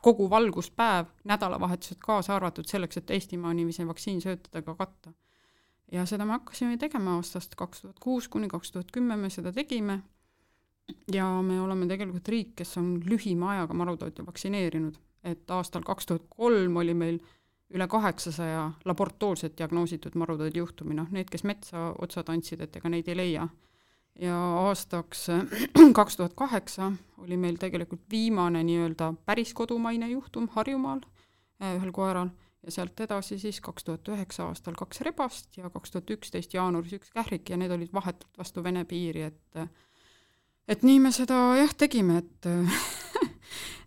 kogu 0.02 0.30
valguspäev, 0.30 1.06
nädalavahetused 1.24 1.98
kaasa 2.00 2.36
arvatud, 2.36 2.68
selleks, 2.70 2.98
et 2.98 3.12
Eestimaa 3.12 3.54
niiviisi 3.54 3.88
vaktsiinsöötadega 3.88 4.76
katta. 4.76 5.14
ja 5.92 6.06
seda 6.06 6.26
me 6.26 6.32
hakkasime 6.32 6.78
tegema 6.82 7.16
aastast 7.16 7.56
kaks 7.56 7.82
tuhat 7.82 8.00
kuus 8.02 8.28
kuni 8.28 8.48
kaks 8.50 8.72
tuhat 8.72 8.92
kümme 8.92 9.16
me 9.16 9.30
seda 9.30 9.52
tegime. 9.54 10.00
Ja 11.14 11.42
me 11.42 11.62
oleme 11.62 11.88
tegelikult 11.88 12.28
riik, 12.28 12.56
kes 12.56 12.78
on 12.78 13.00
lühima 13.06 13.52
ajaga 13.52 13.74
marutauti 13.74 14.26
vaktsineerinud, 14.26 14.98
et 15.24 15.52
aastal 15.52 15.82
kaks 15.86 16.06
tuhat 16.06 16.26
kolm 16.30 16.78
oli 16.78 16.94
meil 16.94 17.20
üle 17.76 17.88
kaheksasaja 17.92 18.72
laboratoorselt 18.86 19.58
diagnoositud 19.58 20.16
marutaudi 20.16 20.62
juhtumi, 20.62 20.96
noh 20.96 21.12
need, 21.12 21.30
kes 21.32 21.44
metsa 21.44 21.92
otsa 22.02 22.24
tantsid, 22.24 22.64
et 22.64 22.76
ega 22.80 22.92
neid 22.92 23.10
ei 23.12 23.18
leia. 23.18 23.48
ja 24.20 24.36
aastaks 24.64 25.28
kaks 26.00 26.18
tuhat 26.18 26.34
kaheksa 26.40 26.92
oli 27.18 27.38
meil 27.38 27.58
tegelikult 27.60 28.06
viimane 28.12 28.62
nii-öelda 28.64 29.14
päris 29.26 29.54
kodumaine 29.54 30.08
juhtum 30.10 30.48
Harjumaal 30.54 31.02
äh, 31.62 31.76
ühel 31.76 31.92
koeral. 31.92 32.30
Ja 32.64 32.72
sealt 32.72 33.00
edasi 33.00 33.38
siis 33.38 33.60
kaks 33.62 33.84
tuhat 33.84 34.08
üheksa 34.10 34.48
aastal 34.48 34.74
kaks 34.74 35.04
rebast 35.06 35.58
ja 35.58 35.70
kaks 35.70 35.92
tuhat 35.92 36.10
üksteist 36.16 36.54
jaanuaris 36.54 36.96
üks 36.98 37.12
kährik. 37.14 37.50
Ja 37.50 37.58
need 37.58 37.72
olid 37.72 37.92
vahetult 37.94 38.40
vastu 38.40 38.64
Vene 38.64 38.86
piiri, 38.90 39.22
et 39.22 39.68
et 40.68 40.82
nii 40.84 41.00
me 41.00 41.12
seda 41.14 41.36
jah, 41.60 41.76
tegime, 41.78 42.24
et 42.24 42.50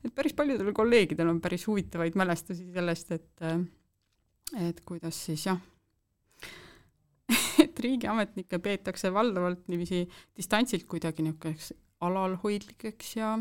et 0.04 0.14
päris 0.14 0.36
paljudel 0.36 0.72
kolleegidel 0.76 1.28
on 1.32 1.40
päris 1.44 1.66
huvitavaid 1.66 2.16
mälestusi 2.18 2.68
sellest, 2.74 3.12
et 3.12 3.48
et 4.68 4.80
kuidas 4.88 5.18
siis 5.26 5.44
jah, 5.46 5.58
et 7.64 7.84
riigiametnikke 7.84 8.60
peetakse 8.64 9.12
valdavalt 9.12 9.66
niiviisi 9.68 10.06
distantsilt 10.36 10.88
kuidagi 10.88 11.26
niisuguseks 11.26 11.72
alalhoidlikeks 12.08 13.16
ja, 13.18 13.34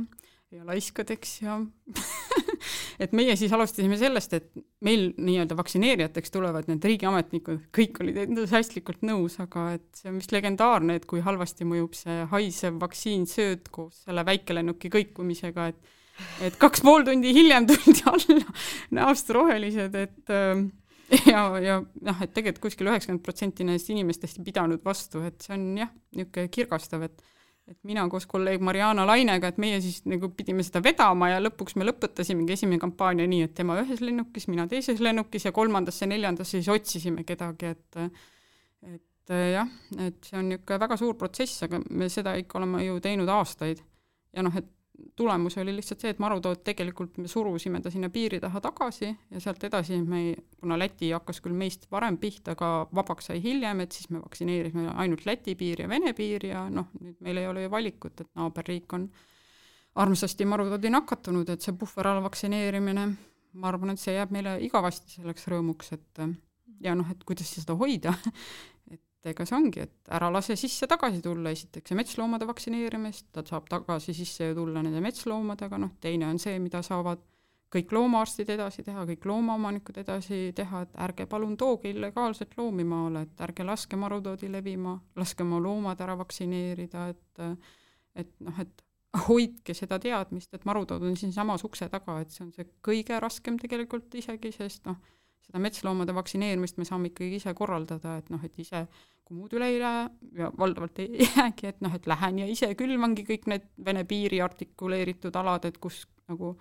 ja 0.52 0.66
laiskadeks 0.66 1.42
ja 1.42 1.60
et 3.04 3.14
meie 3.16 3.36
siis 3.40 3.54
alustasime 3.54 3.98
sellest, 4.00 4.34
et 4.34 4.50
meil 4.86 5.12
nii-öelda 5.18 5.58
vaktsineerijateks 5.58 6.34
tulevad 6.34 6.70
need 6.72 6.86
riigiametnikud, 6.90 7.68
kõik 7.76 8.02
olid 8.04 8.18
entusiastlikult 8.26 9.04
nõus, 9.08 9.38
aga 9.44 9.70
et 9.78 9.88
see 10.00 10.12
on 10.12 10.18
vist 10.22 10.34
legendaarne, 10.34 10.98
et 10.98 11.06
kui 11.10 11.22
halvasti 11.26 11.68
mõjub 11.70 11.98
see 11.98 12.24
haisev 12.34 12.80
vaktsiinsööt 12.82 13.70
koos 13.74 14.04
selle 14.08 14.26
väikelennuki 14.28 14.92
kõikumisega, 14.94 15.70
et 15.74 15.96
et 16.44 16.58
kaks 16.60 16.84
pool 16.86 17.06
tundi 17.08 17.34
hiljem 17.36 17.68
tuldi 17.70 18.04
alla 18.10 18.42
näost 19.00 19.30
rohelised, 19.36 19.96
et 19.96 20.34
äh, 20.34 20.66
ja, 21.32 21.48
ja 21.64 21.80
noh, 21.82 22.22
et 22.24 22.34
tegelikult 22.36 22.68
kuskil 22.68 22.92
üheksakümmend 22.92 23.24
protsenti 23.26 23.68
nendest 23.68 23.90
inimestest 23.94 24.42
ei 24.42 24.48
pidanud 24.48 24.84
vastu, 24.86 25.24
et 25.28 25.42
see 25.44 25.56
on 25.56 25.68
jah, 25.84 25.92
niisugune 26.16 26.54
kirgastav, 26.54 27.08
et 27.08 27.26
et 27.68 27.76
mina 27.84 28.06
koos 28.08 28.24
kolleeg 28.32 28.62
Mariana 28.64 29.04
Lainega, 29.04 29.50
et 29.52 29.58
meie 29.60 29.82
siis 29.84 30.00
nagu 30.08 30.30
pidime 30.32 30.64
seda 30.64 30.80
vedama 30.84 31.28
ja 31.34 31.42
lõpuks 31.42 31.76
me 31.76 31.84
lõpetasimegi 31.84 32.56
esimene 32.56 32.80
kampaania 32.80 33.28
nii, 33.28 33.42
et 33.44 33.54
tema 33.58 33.76
ühes 33.82 34.00
lennukis, 34.00 34.48
mina 34.48 34.64
teises 34.72 35.02
lennukis 35.04 35.50
ja 35.50 35.52
kolmandasse, 35.52 36.08
neljandasse 36.08 36.62
siis 36.62 36.70
otsisime 36.72 37.26
kedagi, 37.28 37.74
et 37.76 38.00
et 38.88 39.36
jah, 39.52 39.68
et 40.00 40.24
see 40.24 40.40
on 40.40 40.48
niisugune 40.48 40.80
väga 40.80 40.96
suur 41.02 41.18
protsess, 41.20 41.66
aga 41.68 41.82
me 41.90 42.08
seda 42.08 42.38
ikka 42.40 42.62
oleme 42.62 42.86
ju 42.86 43.02
teinud 43.04 43.28
aastaid. 43.36 43.84
ja 44.32 44.48
noh, 44.48 44.56
et 44.56 44.72
tulemus 45.16 45.58
oli 45.58 45.76
lihtsalt 45.76 46.02
see, 46.04 46.12
et 46.14 46.20
marutood 46.22 46.64
tegelikult 46.66 47.18
me 47.22 47.30
surusime 47.30 47.82
ta 47.82 47.92
sinna 47.94 48.10
piiri 48.14 48.40
taha 48.42 48.62
tagasi 48.62 49.08
ja 49.08 49.42
sealt 49.42 49.64
edasi 49.68 50.00
me, 50.02 50.22
kuna 50.60 50.78
Läti 50.80 51.12
hakkas 51.14 51.42
küll 51.44 51.56
meist 51.58 51.88
varem 51.92 52.18
pihta, 52.22 52.56
aga 52.58 52.72
vabaks 52.96 53.32
sai 53.32 53.42
hiljem, 53.44 53.82
et 53.86 53.98
siis 53.98 54.10
me 54.14 54.22
vaktsineerisime 54.24 54.90
ainult 55.04 55.26
Läti 55.30 55.56
piiri 55.60 55.86
ja 55.86 55.92
Vene 55.92 56.14
piiri 56.18 56.52
ja 56.54 56.68
noh, 56.74 56.90
nüüd 57.02 57.18
meil 57.26 57.42
ei 57.42 57.50
ole 57.50 57.66
ju 57.66 57.74
valikut, 57.74 58.26
et 58.26 58.32
naaberriik 58.38 58.98
on 58.98 59.08
armsasti 59.98 60.46
marutoodi 60.46 60.92
nakatunud, 60.94 61.50
et 61.50 61.66
see 61.66 61.78
puhverala 61.78 62.22
vaktsineerimine, 62.26 63.08
ma 63.58 63.72
arvan, 63.72 63.94
et 63.94 64.02
see 64.02 64.14
jääb 64.18 64.34
meile 64.34 64.58
igavesti 64.66 65.18
selleks 65.18 65.50
rõõmuks, 65.54 65.94
et 65.98 66.26
ja 66.86 66.94
noh, 66.98 67.10
et 67.12 67.24
kuidas 67.26 67.50
seda 67.58 67.78
hoida 67.78 68.14
et 68.94 69.02
ega 69.32 69.46
see 69.48 69.58
ongi, 69.58 69.86
et 69.88 70.12
ära 70.18 70.30
lase 70.34 70.56
sisse 70.60 70.88
tagasi 70.90 71.22
tulla, 71.24 71.52
esiteks 71.56 71.92
see 71.92 71.98
metsloomade 72.00 72.48
vaktsineerimist, 72.50 73.30
ta 73.36 73.44
saab 73.48 73.68
tagasi 73.72 74.16
sisse 74.18 74.52
tulla 74.58 74.84
nende 74.86 75.02
metsloomadega, 75.04 75.80
noh 75.82 75.96
teine 76.04 76.30
on 76.30 76.40
see, 76.42 76.60
mida 76.64 76.84
saavad 76.86 77.24
kõik 77.74 77.92
loomaarstid 77.92 78.50
edasi 78.56 78.84
teha, 78.88 79.04
kõik 79.10 79.26
loomaomanikud 79.28 79.98
edasi 80.00 80.54
teha, 80.56 80.86
et 80.86 81.00
ärge 81.04 81.28
palun 81.28 81.58
tooge 81.60 81.92
illegaalselt 81.92 82.56
loomi 82.58 82.86
maale, 82.88 83.26
et 83.28 83.44
ärge 83.44 83.66
laske 83.68 84.00
marutoodi 84.00 84.50
levima, 84.52 84.96
laske 85.20 85.44
oma 85.44 85.60
loomad 85.64 86.02
ära 86.04 86.16
vaktsineerida, 86.20 87.10
et 87.12 87.48
et 88.18 88.32
noh, 88.42 88.56
et 88.64 88.84
hoidke 89.28 89.76
seda 89.78 90.00
teadmist, 90.02 90.54
et 90.54 90.66
marutood 90.66 91.04
on 91.06 91.16
siinsamas 91.20 91.64
ukse 91.68 91.86
taga, 91.92 92.20
et 92.22 92.34
see 92.34 92.46
on 92.46 92.54
see 92.56 92.66
kõige 92.86 93.20
raskem 93.22 93.60
tegelikult 93.62 94.16
isegi, 94.18 94.52
sest 94.56 94.88
noh, 94.90 94.98
seda 95.46 95.62
metsloomade 95.64 96.16
vaktsineerimist 96.18 96.80
me 96.80 96.88
saame 96.88 97.12
ikkagi 97.12 97.40
ise 97.42 97.54
korraldada, 97.58 98.18
et 98.22 98.32
noh, 98.34 98.44
et 98.44 98.58
ise, 98.64 98.86
kui 99.28 99.36
muud 99.36 99.54
üle 99.58 99.68
ei 99.74 99.80
lähe 99.82 100.08
ja 100.40 100.48
valdavalt 100.58 101.02
ei 101.04 101.26
jäägi, 101.28 101.68
et 101.74 101.84
noh, 101.84 101.94
et 101.98 102.08
lähen 102.08 102.40
ja 102.44 102.48
ise 102.48 102.72
külvangi 102.80 103.26
kõik 103.28 103.50
need 103.52 103.68
Vene 103.86 104.04
piiri 104.08 104.40
artikuleeritud 104.44 105.36
alad, 105.36 105.68
et 105.68 105.80
kus 105.84 106.06
nagu 106.32 106.56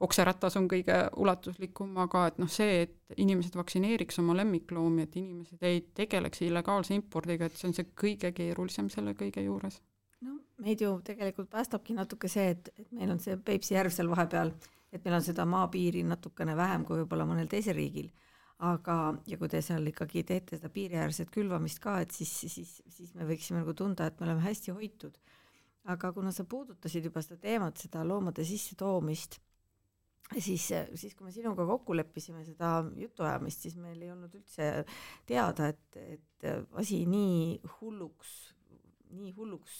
okseratas 0.00 0.56
on 0.60 0.68
kõige 0.68 0.96
ulatuslikum, 1.16 1.94
aga 2.04 2.26
et 2.30 2.40
noh, 2.40 2.50
see, 2.52 2.82
et 2.86 3.20
inimesed 3.20 3.56
vaktsineeriks 3.56 4.20
oma 4.20 4.36
lemmikloomi, 4.36 5.06
et 5.06 5.16
inimesed 5.20 5.62
ei 5.64 5.82
tegeleks 5.96 6.42
illegaalse 6.44 6.96
impordiga, 6.96 7.48
et 7.48 7.56
see 7.56 7.70
on 7.70 7.76
see 7.76 7.88
kõige 8.04 8.32
keerulisem 8.36 8.90
selle 8.92 9.16
kõige 9.16 9.44
juures. 9.44 9.80
no 10.24 10.38
meid 10.64 10.80
ju 10.80 10.94
tegelikult 11.04 11.50
päästabki 11.52 11.96
natuke 11.96 12.28
see, 12.32 12.50
et, 12.56 12.72
et 12.78 12.92
meil 12.92 13.12
on 13.12 13.20
see 13.20 13.36
Peipsi 13.36 13.76
järv 13.76 13.92
seal 13.92 14.08
vahepeal, 14.12 14.52
et 14.92 15.04
meil 15.04 15.18
on 15.20 15.24
seda 15.24 15.44
maapiiri 15.48 16.04
natukene 16.08 16.56
vähem 16.56 16.84
kui 16.88 17.02
võib-olla 17.02 17.28
mõnel 17.28 17.48
teisel 17.52 17.76
riigil 17.76 18.08
aga, 18.64 18.96
ja 19.28 19.36
kui 19.36 19.50
te 19.52 19.60
seal 19.64 19.84
ikkagi 19.90 20.22
teete 20.26 20.56
seda 20.56 20.70
piiriäärset 20.72 21.32
külvamist 21.32 21.80
ka, 21.82 21.98
et 22.04 22.14
siis, 22.16 22.32
siis, 22.48 22.78
siis 22.88 23.12
me 23.16 23.26
võiksime 23.28 23.60
nagu 23.60 23.74
tunda, 23.76 24.06
et 24.08 24.20
me 24.20 24.28
oleme 24.28 24.44
hästi 24.46 24.76
hoitud. 24.76 25.18
aga 25.86 26.10
kuna 26.12 26.32
sa 26.34 26.42
puudutasid 26.44 27.04
juba 27.06 27.20
seda 27.22 27.36
teemat, 27.38 27.76
seda 27.78 28.00
loomade 28.02 28.42
sissetoomist, 28.44 29.36
siis, 30.34 30.64
siis 30.98 31.14
kui 31.14 31.28
me 31.28 31.30
sinuga 31.30 31.66
kokku 31.66 31.94
leppisime 31.94 32.42
seda 32.44 32.80
jutuajamist, 32.96 33.62
siis 33.62 33.76
meil 33.78 34.00
ei 34.02 34.10
olnud 34.10 34.34
üldse 34.34 34.84
teada, 35.28 35.68
et, 35.70 36.00
et 36.16 36.48
asi 36.74 37.04
nii 37.06 37.60
hulluks, 37.76 38.34
nii 39.14 39.30
hulluks 39.36 39.78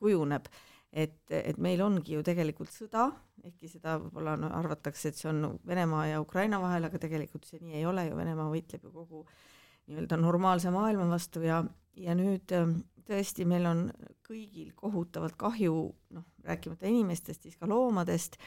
kujuneb 0.00 0.48
et, 0.92 1.20
et 1.30 1.58
meil 1.62 1.80
ongi 1.84 2.16
ju 2.16 2.22
tegelikult 2.26 2.72
sõda, 2.74 3.08
ehkki 3.44 3.70
seda 3.70 3.96
võib-olla 4.00 4.36
no, 4.40 4.50
arvatakse, 4.58 5.10
et 5.10 5.18
see 5.18 5.30
on 5.30 5.58
Venemaa 5.66 6.06
ja 6.10 6.20
Ukraina 6.22 6.60
vahel, 6.62 6.88
aga 6.88 7.00
tegelikult 7.00 7.46
see 7.48 7.60
nii 7.62 7.78
ei 7.80 7.86
ole 7.88 8.08
ju, 8.08 8.16
Venemaa 8.18 8.50
võitleb 8.52 8.86
ju 8.86 8.94
kogu 8.94 9.24
nii-öelda 9.90 10.18
normaalse 10.20 10.72
maailma 10.74 11.08
vastu 11.10 11.42
ja, 11.46 11.62
ja 11.98 12.16
nüüd 12.18 12.52
ähm, 12.56 12.80
tõesti, 13.08 13.46
meil 13.48 13.66
on 13.70 13.86
kõigil 14.26 14.74
kohutavalt 14.78 15.38
kahju, 15.38 15.76
noh, 16.14 16.26
rääkimata 16.46 16.90
inimestest, 16.90 17.46
siis 17.46 17.58
ka 17.58 17.68
loomadest, 17.70 18.38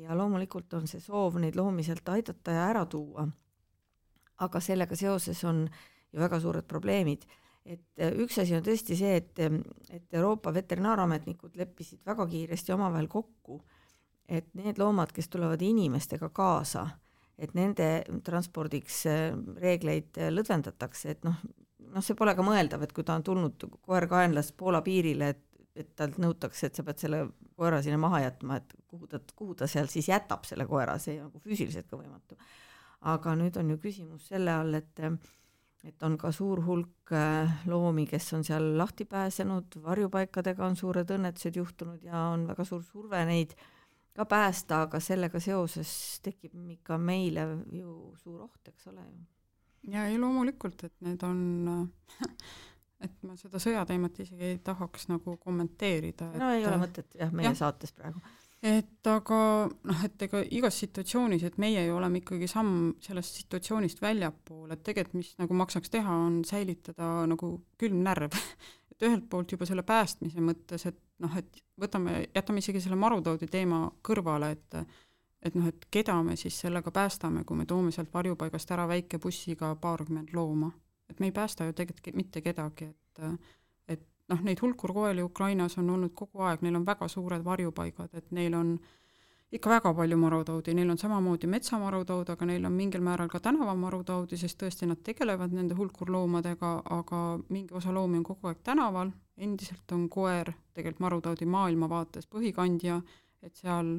ja 0.00 0.16
loomulikult 0.16 0.72
on 0.78 0.88
see 0.88 1.02
soov 1.02 1.36
neid 1.40 1.56
loomi 1.58 1.84
sealt 1.84 2.08
aidata 2.08 2.54
ja 2.56 2.68
ära 2.70 2.86
tuua. 2.86 3.28
aga 4.40 4.60
sellega 4.60 4.96
seoses 4.96 5.42
on 5.44 5.66
ju 6.12 6.20
väga 6.20 6.38
suured 6.40 6.64
probleemid 6.64 7.26
et 7.66 8.02
äh, 8.02 8.14
üks 8.22 8.38
asi 8.42 8.56
on 8.56 8.64
tõesti 8.66 8.96
see, 8.98 9.16
et, 9.20 9.38
ähm, 9.44 9.60
et 9.90 10.06
Euroopa 10.16 10.52
veterinaarametnikud 10.54 11.58
leppisid 11.60 12.02
väga 12.06 12.26
kiiresti 12.30 12.74
omavahel 12.76 13.08
kokku, 13.10 13.60
et 14.28 14.52
need 14.54 14.78
loomad, 14.78 15.12
kes 15.12 15.28
tulevad 15.28 15.62
inimestega 15.62 16.30
kaasa, 16.34 16.86
et 17.40 17.54
nende 17.56 17.88
transpordiks 18.24 19.02
reegleid 19.58 20.18
lõdvendatakse, 20.30 21.16
et 21.16 21.24
noh, 21.26 21.38
noh, 21.90 22.04
see 22.04 22.14
pole 22.18 22.34
ka 22.36 22.44
mõeldav, 22.46 22.84
et 22.84 22.92
kui 22.94 23.06
ta 23.06 23.16
on 23.18 23.24
tulnud 23.26 23.64
koer 23.80 24.06
kaenlas 24.10 24.52
Poola 24.56 24.82
piirile, 24.86 25.32
et 25.34 25.46
et 25.78 25.90
talt 25.96 26.18
nõutakse, 26.20 26.68
et 26.68 26.76
sa 26.76 26.84
pead 26.86 26.98
selle 27.02 27.20
koera 27.58 27.80
sinna 27.84 27.98
maha 28.00 28.24
jätma, 28.24 28.58
et 28.60 28.74
kuhu 28.90 29.08
ta, 29.10 29.20
kuhu 29.36 29.54
ta 29.58 29.68
seal 29.70 29.88
siis 29.92 30.08
jätab 30.10 30.46
selle 30.48 30.66
koera, 30.68 30.96
see 31.02 31.18
nagu 31.20 31.42
füüsiliselt 31.42 31.88
ka 31.90 31.98
võimatu. 32.00 32.38
aga 33.10 33.32
nüüd 33.38 33.56
on 33.56 33.70
ju 33.72 33.78
küsimus 33.80 34.26
selle 34.28 34.52
all, 34.52 34.74
et 34.76 35.00
et 35.84 36.02
on 36.04 36.16
ka 36.20 36.32
suur 36.34 36.60
hulk 36.64 37.12
äh, 37.16 37.60
loomi, 37.70 38.06
kes 38.10 38.32
on 38.36 38.44
seal 38.44 38.70
lahti 38.78 39.06
pääsenud, 39.08 39.80
varjupaikadega 39.84 40.66
on 40.66 40.76
suured 40.76 41.10
õnnetused 41.16 41.56
juhtunud 41.56 42.02
ja 42.04 42.28
on 42.34 42.46
väga 42.50 42.66
suur 42.68 42.82
surve 42.84 43.22
neid 43.28 43.54
ka 44.16 44.26
päästa, 44.28 44.82
aga 44.86 45.00
sellega 45.00 45.40
seoses 45.40 45.92
tekib 46.24 46.56
ikka 46.76 46.98
meile 46.98 47.46
ju 47.72 48.12
suur 48.20 48.44
oht, 48.48 48.72
eks 48.72 48.90
ole 48.92 49.06
ju. 49.06 49.22
ja 49.94 50.04
ei 50.10 50.18
loomulikult, 50.20 50.84
et 50.84 50.96
need 51.06 51.24
on 51.24 51.40
et 53.04 53.16
ma 53.24 53.36
seda 53.40 53.62
sõjateemat 53.62 54.20
isegi 54.26 54.52
ei 54.52 54.60
tahaks 54.64 55.08
nagu 55.08 55.38
kommenteerida. 55.40 56.32
no 56.36 56.52
ei 56.52 56.66
ole 56.66 56.82
mõtet 56.84 57.16
jah, 57.16 57.32
meie 57.32 57.52
ja. 57.52 57.56
saates 57.64 57.96
praegu 57.96 58.20
et 58.62 59.08
aga 59.08 59.40
noh, 59.68 60.02
et 60.04 60.22
ega 60.26 60.42
igas 60.52 60.80
situatsioonis, 60.82 61.46
et 61.48 61.56
meie 61.62 61.86
ju 61.86 61.96
oleme 61.96 62.20
ikkagi 62.20 62.48
samm 62.50 62.90
sellest 63.00 63.38
situatsioonist 63.40 64.02
väljapoole, 64.02 64.76
et 64.76 64.82
tegelikult 64.84 65.20
mis 65.22 65.30
nagu 65.40 65.56
maksaks 65.62 65.92
teha, 65.92 66.16
on 66.26 66.42
säilitada 66.44 67.24
nagu 67.30 67.54
külm 67.80 68.02
närv 68.04 68.36
et 69.00 69.06
ühelt 69.08 69.28
poolt 69.32 69.54
juba 69.54 69.68
selle 69.68 69.84
päästmise 69.86 70.42
mõttes, 70.44 70.84
et 70.90 70.98
noh, 71.24 71.36
et 71.40 71.62
võtame, 71.80 72.26
jätame 72.34 72.60
isegi 72.60 72.82
selle 72.84 72.98
marutoodi 73.00 73.48
teema 73.50 73.86
kõrvale, 74.06 74.52
et 74.56 74.82
et 75.40 75.54
noh, 75.56 75.64
et 75.70 75.86
keda 75.88 76.18
me 76.20 76.34
siis 76.36 76.58
sellega 76.60 76.92
päästame, 76.92 77.46
kui 77.48 77.56
me 77.56 77.64
toome 77.64 77.94
sealt 77.96 78.10
varjupaigast 78.12 78.74
ära 78.76 78.84
väikebussiga 78.90 79.72
paarkümmend 79.80 80.34
looma. 80.36 80.68
et 81.08 81.20
me 81.20 81.26
ei 81.26 81.32
päästa 81.32 81.64
ju 81.64 81.72
tegelikult 81.72 82.14
mitte 82.14 82.40
kedagi, 82.40 82.84
et 82.84 83.22
noh, 84.30 84.40
neid 84.46 84.62
hulkurkoeli 84.62 85.22
Ukrainas 85.22 85.76
on 85.78 85.90
olnud 85.90 86.14
kogu 86.14 86.46
aeg, 86.46 86.62
neil 86.62 86.78
on 86.78 86.86
väga 86.86 87.08
suured 87.08 87.44
varjupaigad, 87.44 88.14
et 88.14 88.32
neil 88.36 88.54
on 88.54 88.74
ikka 89.50 89.70
väga 89.70 89.92
palju 89.94 90.16
marutaudi, 90.16 90.74
neil 90.78 90.90
on 90.92 90.98
samamoodi 90.98 91.48
metsamarutaud, 91.50 92.28
aga 92.30 92.46
neil 92.46 92.66
on 92.68 92.72
mingil 92.72 93.02
määral 93.02 93.28
ka 93.28 93.40
tänavamarutaudi, 93.42 94.38
sest 94.38 94.60
tõesti 94.62 94.86
nad 94.86 95.02
tegelevad 95.06 95.54
nende 95.56 95.74
hulkurloomadega, 95.78 96.70
aga 96.98 97.24
mingi 97.48 97.74
osa 97.74 97.94
loomi 97.94 98.20
on 98.20 98.28
kogu 98.30 98.50
aeg 98.50 98.62
tänaval, 98.66 99.10
endiselt 99.36 99.92
on 99.96 100.06
koer 100.08 100.52
tegelikult 100.74 101.02
marutaudi 101.06 101.50
maailmavaates 101.50 102.30
põhikandja, 102.30 103.00
et 103.42 103.56
seal 103.58 103.96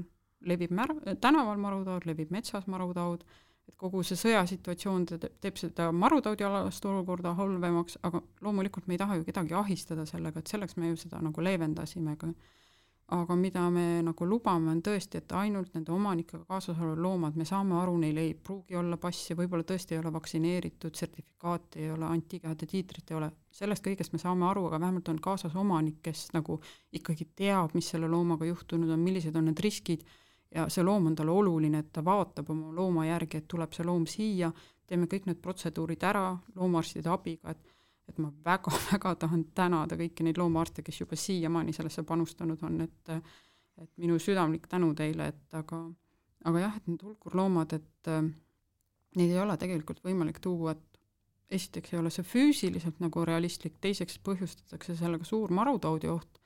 levib 0.48 0.72
mär-, 0.72 0.98
tänaval 1.22 1.60
marutaud, 1.60 2.08
levib 2.08 2.32
metsas 2.32 2.68
marutaud 2.72 3.26
et 3.72 3.80
kogu 3.80 4.04
see 4.06 4.20
sõjasituatsioon 4.20 5.06
teeb 5.42 5.60
seda 5.60 5.90
marutaudialast 5.96 6.86
olukorda 6.86 7.34
halvemaks, 7.38 8.00
aga 8.08 8.22
loomulikult 8.44 8.88
me 8.88 8.98
ei 8.98 9.02
taha 9.02 9.20
ju 9.20 9.28
kedagi 9.28 9.56
ahistada 9.58 10.06
sellega, 10.10 10.42
et 10.42 10.52
selleks 10.52 10.78
me 10.78 10.92
ju 10.92 11.00
seda 11.06 11.22
nagu 11.24 11.44
leevendasime 11.44 12.18
ka. 12.20 12.34
aga 13.12 13.36
mida 13.36 13.66
me 13.70 14.02
nagu 14.08 14.26
lubame, 14.26 14.70
on 14.72 14.78
tõesti, 14.80 15.20
et 15.20 15.34
ainult 15.36 15.74
nende 15.76 15.92
omanikega 15.92 16.46
kaasas 16.48 16.78
olevad 16.80 17.02
loomad, 17.04 17.36
me 17.36 17.44
saame 17.44 17.76
aru, 17.76 17.98
neil 18.00 18.18
ei 18.18 18.30
pruugi 18.34 18.78
olla 18.80 18.96
passi, 18.98 19.36
võib-olla 19.36 19.66
tõesti 19.68 19.98
ei 19.98 20.00
ole 20.00 20.14
vaktsineeritud, 20.16 20.96
sertifikaati 20.96 21.84
ei 21.84 21.92
ole, 21.92 22.08
antikehade 22.08 22.70
tiitrit 22.72 23.12
ei 23.12 23.18
ole, 23.18 23.30
sellest 23.52 23.84
kõigest 23.84 24.16
me 24.16 24.22
saame 24.22 24.48
aru, 24.48 24.64
aga 24.70 24.80
vähemalt 24.80 25.12
on 25.12 25.20
kaasas 25.20 25.58
omanik, 25.60 26.00
kes 26.08 26.30
nagu 26.38 26.62
ikkagi 26.96 27.28
teab, 27.36 27.76
mis 27.76 27.92
selle 27.92 28.08
loomaga 28.08 28.48
juhtunud 28.48 28.96
on, 28.96 29.04
millised 29.04 29.36
on 29.36 29.52
need 29.52 29.60
riskid 29.60 30.08
ja 30.56 30.68
see 30.70 30.84
loom 30.84 31.08
on 31.08 31.16
talle 31.16 31.32
oluline, 31.32 31.80
et 31.80 31.92
ta 31.94 32.04
vaatab 32.06 32.50
oma 32.52 32.74
looma 32.76 33.06
järgi, 33.08 33.40
et 33.40 33.48
tuleb 33.48 33.74
see 33.74 33.86
loom 33.88 34.06
siia, 34.10 34.52
teeme 34.88 35.08
kõik 35.12 35.30
need 35.30 35.40
protseduurid 35.44 36.04
ära 36.04 36.26
loomaarstide 36.56 37.12
abiga, 37.12 37.56
et 37.56 37.78
et 38.12 38.18
ma 38.20 38.28
väga-väga 38.44 39.14
tahan 39.24 39.46
tänada 39.56 39.96
kõiki 39.96 40.26
neid 40.26 40.40
loomaarste, 40.42 40.84
kes 40.84 40.98
juba 41.00 41.16
siiamaani 41.16 41.72
sellesse 41.72 42.04
panustanud 42.04 42.64
on, 42.68 42.82
et 42.88 43.12
et 43.82 43.92
minu 43.98 44.18
südamlik 44.20 44.68
tänu 44.68 44.92
teile, 44.94 45.30
et 45.32 45.56
aga 45.56 45.86
aga 46.46 46.60
jah, 46.60 46.76
et 46.78 46.88
need 46.90 47.04
hulkurloomad, 47.06 47.74
et 47.78 48.10
neid 49.16 49.32
ei 49.32 49.40
ole 49.40 49.56
tegelikult 49.58 50.02
võimalik 50.04 50.42
tuua, 50.44 50.74
et 50.76 51.00
esiteks 51.56 51.94
ei 51.94 52.00
ole 52.00 52.12
see 52.12 52.26
füüsiliselt 52.28 53.00
nagu 53.04 53.24
realistlik, 53.28 53.78
teiseks 53.82 54.20
põhjustatakse 54.26 54.98
sellega 55.00 55.28
suur 55.28 55.54
marutaudi 55.56 56.12
oht, 56.12 56.42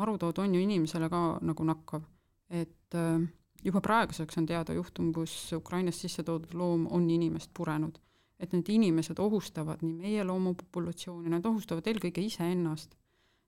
marutaud 0.00 0.38
on 0.38 0.54
ju 0.54 0.64
inimesele 0.64 1.10
ka 1.12 1.22
nagu 1.44 1.66
nakkav 1.66 2.08
et 2.50 2.94
äh, 2.98 3.20
juba 3.64 3.80
praeguseks 3.84 4.38
on 4.40 4.46
teada 4.46 4.74
juhtum, 4.74 5.12
kus 5.14 5.52
Ukrainast 5.56 6.04
sisse 6.04 6.24
toodud 6.26 6.54
loom 6.54 6.86
on 6.90 7.10
inimest 7.10 7.52
purenud. 7.56 7.98
et 8.40 8.54
need 8.56 8.68
inimesed 8.72 9.18
ohustavad 9.20 9.82
nii 9.84 9.92
meie 10.00 10.22
loomapopulatsiooni, 10.24 11.28
nad 11.28 11.44
ohustavad 11.44 11.86
eelkõige 11.86 12.22
iseennast. 12.24 12.96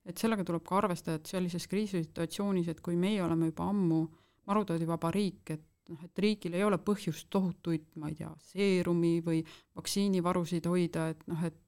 et 0.04 0.18
sellega 0.18 0.44
tuleb 0.44 0.64
ka 0.68 0.76
arvestada, 0.76 1.16
et 1.16 1.26
sellises 1.26 1.66
kriisisituatsioonis, 1.66 2.68
et 2.68 2.80
kui 2.80 2.96
meie 2.96 3.22
oleme 3.22 3.46
juba 3.46 3.68
ammu 3.70 4.06
marutaudivaba 4.46 5.10
riik, 5.10 5.50
et 5.50 5.64
noh, 5.88 6.04
et 6.04 6.18
riigil 6.18 6.54
ei 6.54 6.64
ole 6.64 6.78
põhjust 6.78 7.28
tohutuid, 7.30 7.86
ma 7.96 8.10
ei 8.10 8.18
tea, 8.18 8.30
seerumi 8.52 9.20
või 9.24 9.42
vaktsiinivarusid 9.76 10.66
hoida, 10.66 11.08
et 11.14 11.26
noh, 11.26 11.44
et 11.44 11.58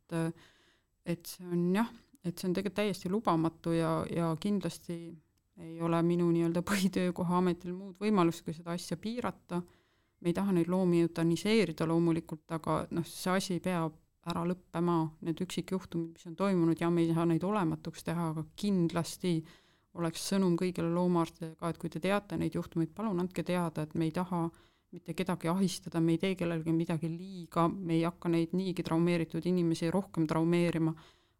et 1.04 1.26
see 1.26 1.44
on 1.52 1.62
jah, 1.74 1.88
et 2.24 2.38
see 2.38 2.48
on 2.48 2.54
tegelikult 2.56 2.76
täiesti 2.76 3.10
lubamatu 3.12 3.72
ja, 3.76 3.92
ja 4.08 4.30
kindlasti 4.40 4.96
ei 5.62 5.80
ole 5.82 6.00
minu 6.02 6.26
nii-öelda 6.32 6.62
põhitöökoha 6.66 7.38
ametil 7.38 7.74
muud 7.74 7.98
võimalust, 8.02 8.44
kui 8.44 8.54
seda 8.56 8.74
asja 8.74 8.96
piirata, 9.00 9.60
me 10.20 10.30
ei 10.30 10.36
taha 10.36 10.54
neid 10.56 10.70
loomi 10.72 11.02
eutaniseerida 11.04 11.86
loomulikult, 11.86 12.46
aga 12.56 12.84
noh, 12.90 13.06
see 13.06 13.34
asi 13.34 13.60
peab 13.62 13.94
ära 14.30 14.44
lõppema, 14.48 14.96
need 15.26 15.42
üksikjuhtumid, 15.44 16.14
mis 16.16 16.26
on 16.30 16.36
toimunud 16.38 16.80
ja 16.80 16.88
me 16.90 17.04
ei 17.04 17.12
saa 17.12 17.26
neid 17.28 17.44
olematuks 17.44 18.06
teha, 18.06 18.30
aga 18.32 18.44
kindlasti 18.56 19.36
oleks 20.00 20.22
sõnum 20.32 20.56
kõigile 20.58 20.88
loomaarstidele 20.94 21.58
ka, 21.60 21.70
et 21.70 21.78
kui 21.78 21.92
te 21.92 22.00
teate 22.02 22.38
neid 22.40 22.56
juhtumeid, 22.56 22.94
palun 22.96 23.20
andke 23.22 23.44
teada, 23.46 23.84
et 23.84 23.92
me 23.94 24.08
ei 24.08 24.14
taha 24.16 24.46
mitte 24.94 25.14
kedagi 25.14 25.50
ahistada, 25.50 26.00
me 26.00 26.14
ei 26.14 26.22
tee 26.22 26.38
kellelegi 26.38 26.72
midagi 26.72 27.10
liiga, 27.10 27.66
me 27.68 27.98
ei 27.98 28.04
hakka 28.06 28.30
neid 28.32 28.54
niigi 28.56 28.82
traumeeritud 28.86 29.44
inimesi 29.50 29.90
rohkem 29.92 30.26
traumeerima 30.30 30.94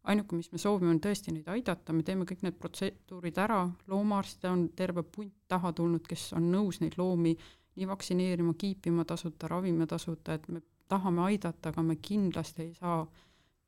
ainuke, 0.05 0.37
mis 0.37 0.51
me 0.51 0.61
soovime, 0.61 0.91
on 0.93 1.01
tõesti 1.01 1.33
neid 1.33 1.47
aidata, 1.51 1.93
me 1.93 2.03
teeme 2.05 2.27
kõik 2.29 2.43
need 2.45 2.57
protseduurid 2.61 3.37
ära, 3.41 3.63
loomaarste 3.91 4.49
on 4.49 4.67
terve 4.77 5.03
punt 5.03 5.33
taha 5.49 5.71
tulnud, 5.75 6.05
kes 6.07 6.31
on 6.37 6.49
nõus 6.53 6.81
neid 6.81 6.97
loomi 6.99 7.35
nii 7.75 7.89
vaktsineerima, 7.89 8.53
kiipima 8.57 9.05
tasuta, 9.05 9.49
ravima 9.51 9.87
tasuta, 9.89 10.37
et 10.37 10.47
me 10.47 10.61
tahame 10.87 11.25
aidata, 11.25 11.71
aga 11.71 11.83
me 11.83 11.97
kindlasti 11.97 12.67
ei 12.67 12.73
saa 12.77 13.01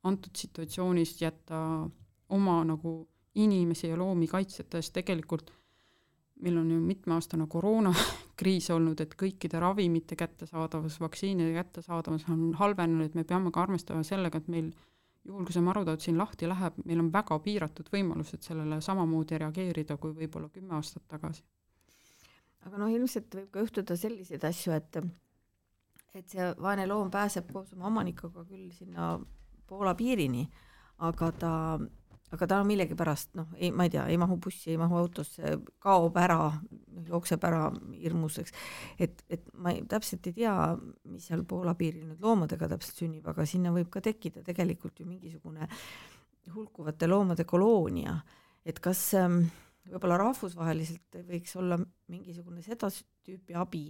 antud 0.08 0.36
situatsioonis 0.38 1.16
jätta 1.20 1.60
oma 2.34 2.58
nagu 2.64 3.00
inimesi 3.38 3.90
ja 3.90 3.98
loomi 3.98 4.26
kaitseta, 4.30 4.80
sest 4.80 4.94
tegelikult 4.96 5.52
meil 6.42 6.58
on 6.60 6.70
ju 6.70 6.78
mitmeaastane 6.80 7.46
koroonakriis 7.50 8.70
olnud, 8.70 9.00
et 9.02 9.14
kõikide 9.18 9.60
ravimite 9.60 10.16
kättesaadavus, 10.16 11.00
vaktsiinide 11.02 11.50
kättesaadavus 11.56 12.28
on 12.30 12.52
halvenenud, 12.60 13.16
me 13.18 13.24
peame 13.26 13.50
ka 13.54 13.64
arvestama 13.66 14.06
sellega, 14.06 14.38
et 14.38 14.48
meil 14.52 14.70
juhul, 15.24 15.44
kui 15.44 15.54
see 15.54 15.64
marutaud 15.64 16.02
siin 16.02 16.18
lahti 16.18 16.48
läheb, 16.48 16.76
meil 16.88 17.02
on 17.02 17.12
väga 17.12 17.38
piiratud 17.44 17.88
võimalused 17.92 18.44
sellele 18.44 18.80
samamoodi 18.84 19.40
reageerida 19.42 19.96
kui 19.96 20.14
võib-olla 20.16 20.50
kümme 20.52 20.76
aastat 20.78 21.06
tagasi. 21.08 21.44
aga 22.66 22.78
noh, 22.78 22.92
ilmselt 22.92 23.34
võib 23.34 23.50
ka 23.52 23.64
juhtuda 23.64 23.96
selliseid 23.96 24.44
asju, 24.44 24.72
et 24.72 25.00
et 26.18 26.30
see 26.34 26.46
vaene 26.62 26.86
loom 26.88 27.10
pääseb 27.10 27.52
koos 27.52 27.72
oma 27.76 27.86
omanikuga 27.92 28.44
küll 28.48 28.70
sinna 28.72 29.18
Poola 29.68 29.92
piirini, 29.94 30.46
aga 31.04 31.26
ta 31.36 31.52
aga 32.34 32.48
ta 32.50 32.58
millegipärast 32.66 33.36
noh, 33.38 33.48
ei, 33.56 33.70
ma 33.72 33.86
ei 33.86 33.92
tea, 33.94 34.04
ei 34.10 34.18
mahu 34.20 34.36
bussi, 34.42 34.72
ei 34.72 34.80
mahu 34.80 34.98
autosse, 35.00 35.54
kaob 35.82 36.16
ära, 36.20 36.50
jookseb 37.08 37.44
ära 37.48 37.62
hirmus, 37.94 38.40
eks. 38.42 38.56
et, 39.00 39.22
et 39.32 39.46
ma 39.56 39.72
ei, 39.72 39.84
täpselt 39.88 40.26
ei 40.28 40.36
tea, 40.42 40.56
mis 41.08 41.28
seal 41.30 41.46
Poola 41.48 41.74
piiril 41.78 42.08
nüüd 42.10 42.24
loomadega 42.24 42.68
täpselt 42.74 43.00
sünnib, 43.04 43.26
aga 43.30 43.46
sinna 43.48 43.72
võib 43.74 43.88
ka 43.92 44.02
tekkida 44.04 44.44
tegelikult 44.46 45.00
ju 45.00 45.08
mingisugune 45.08 45.68
hulkuvate 46.54 47.08
loomade 47.08 47.44
koloonia, 47.48 48.18
et 48.68 48.80
kas 48.84 49.00
ähm, 49.16 49.42
võib-olla 49.88 50.20
rahvusvaheliselt 50.20 51.22
võiks 51.28 51.56
olla 51.60 51.78
mingisugune 52.12 52.62
seda 52.64 52.90
tüüpi 53.24 53.56
abi 53.56 53.86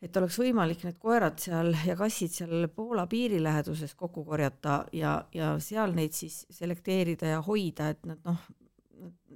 et 0.00 0.16
oleks 0.16 0.38
võimalik 0.40 0.84
need 0.86 0.96
koerad 1.00 1.40
seal 1.42 1.74
ja 1.86 1.96
kassid 1.98 2.32
seal 2.32 2.68
Poola 2.74 3.04
piiri 3.10 3.40
läheduses 3.42 3.92
kokku 3.98 4.24
korjata 4.24 4.84
ja, 4.96 5.18
ja 5.34 5.52
seal 5.60 5.92
neid 5.96 6.16
siis 6.16 6.42
selekteerida 6.56 7.34
ja 7.34 7.42
hoida, 7.44 7.90
et 7.92 8.08
nad 8.08 8.22
noh, 8.24 8.40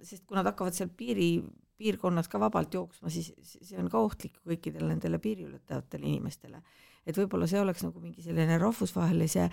sest 0.05 0.25
kui 0.25 0.39
nad 0.39 0.49
hakkavad 0.49 0.77
seal 0.77 0.89
piiri, 0.97 1.29
piirkonnas 1.81 2.31
ka 2.33 2.41
vabalt 2.41 2.75
jooksma, 2.75 3.13
siis 3.13 3.33
see 3.45 3.77
on 3.81 3.91
ka 3.93 4.01
ohtlik 4.01 4.41
kõikidele 4.47 4.89
nendele 4.95 5.21
piiri 5.21 5.49
ületavatele 5.51 6.09
inimestele. 6.09 6.63
et 7.05 7.17
võib-olla 7.19 7.47
see 7.47 7.61
oleks 7.61 7.85
nagu 7.85 8.01
mingi 8.01 8.23
selline 8.25 8.57
rahvusvahelise 8.59 9.51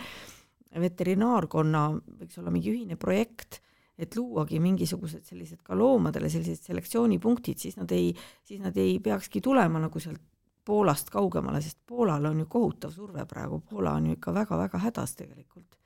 veterinaarkonna, 0.79 1.81
võiks 2.21 2.39
olla 2.39 2.53
mingi 2.53 2.71
ühine 2.71 2.95
projekt, 2.95 3.59
et 3.99 4.15
luuagi 4.15 4.61
mingisugused 4.63 5.27
sellised 5.27 5.59
ka 5.65 5.75
loomadele 5.75 6.29
sellised 6.31 6.63
selektsioonipunktid, 6.63 7.59
siis 7.59 7.75
nad 7.75 7.91
ei, 7.91 8.13
siis 8.47 8.61
nad 8.63 8.77
ei 8.79 8.95
peakski 9.03 9.41
tulema 9.43 9.81
nagu 9.83 9.99
sealt 9.99 10.30
Poolast 10.65 11.09
kaugemale, 11.09 11.61
sest 11.61 11.79
Poolal 11.85 12.25
on 12.25 12.39
ju 12.39 12.45
kohutav 12.45 12.91
surve 12.93 13.25
praegu, 13.25 13.59
Poola 13.69 13.95
on 13.97 14.05
ju 14.05 14.13
ikka 14.13 14.33
väga-väga 14.33 14.77
hädas 14.77 15.15
tegelikult. 15.15 15.77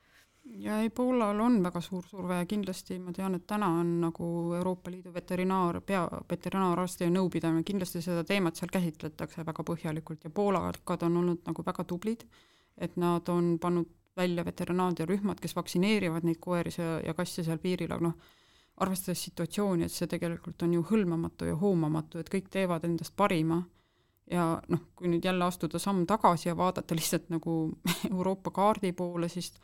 ja 0.44 0.80
ei, 0.80 0.90
Poolal 0.90 1.40
on 1.40 1.62
väga 1.62 1.80
suur 1.80 2.04
surve 2.04 2.36
ja 2.36 2.46
kindlasti 2.46 2.98
ma 2.98 3.12
tean, 3.12 3.34
et 3.34 3.46
täna 3.46 3.66
on 3.80 4.00
nagu 4.00 4.26
Euroopa 4.54 4.90
Liidu 4.90 5.12
veterinaar, 5.14 5.80
pea, 5.80 6.08
veterinaararsti 6.30 7.08
nõupidamine, 7.10 7.64
kindlasti 7.64 8.02
seda 8.02 8.24
teemat 8.24 8.56
seal 8.56 8.70
käsitletakse 8.72 9.44
väga 9.46 9.64
põhjalikult 9.64 10.24
ja 10.24 10.30
poolakad 10.30 11.02
on 11.02 11.16
olnud 11.16 11.42
nagu 11.46 11.64
väga 11.66 11.84
tublid, 11.84 12.26
et 12.76 12.96
nad 12.96 13.28
on 13.28 13.58
pannud 13.58 13.88
välja 14.16 14.44
veterinaariarühmad, 14.44 15.40
kes 15.40 15.56
vaktsineerivad 15.56 16.24
neid 16.24 16.40
koeri 16.40 16.70
ja 17.06 17.14
kasse 17.14 17.44
seal 17.44 17.58
piiril, 17.58 17.92
aga 17.92 18.08
noh, 18.08 18.34
arvestades 18.76 19.22
situatsiooni, 19.24 19.84
et 19.84 19.92
see 19.92 20.08
tegelikult 20.08 20.62
on 20.62 20.74
ju 20.76 20.84
hõlmamatu 20.90 21.48
ja 21.48 21.56
hoomamatu, 21.56 22.20
et 22.20 22.30
kõik 22.32 22.48
teevad 22.52 22.84
endast 22.84 23.16
parima 23.16 23.62
ja 24.30 24.46
noh, 24.68 24.80
kui 24.96 25.08
nüüd 25.10 25.24
jälle 25.24 25.44
astuda 25.44 25.78
samm 25.78 26.06
tagasi 26.06 26.48
ja 26.48 26.56
vaadata 26.56 26.94
lihtsalt 26.94 27.30
nagu 27.30 27.56
Euroopa 28.12 28.50
kaardi 28.50 28.92
poole, 28.92 29.28
siis 29.28 29.54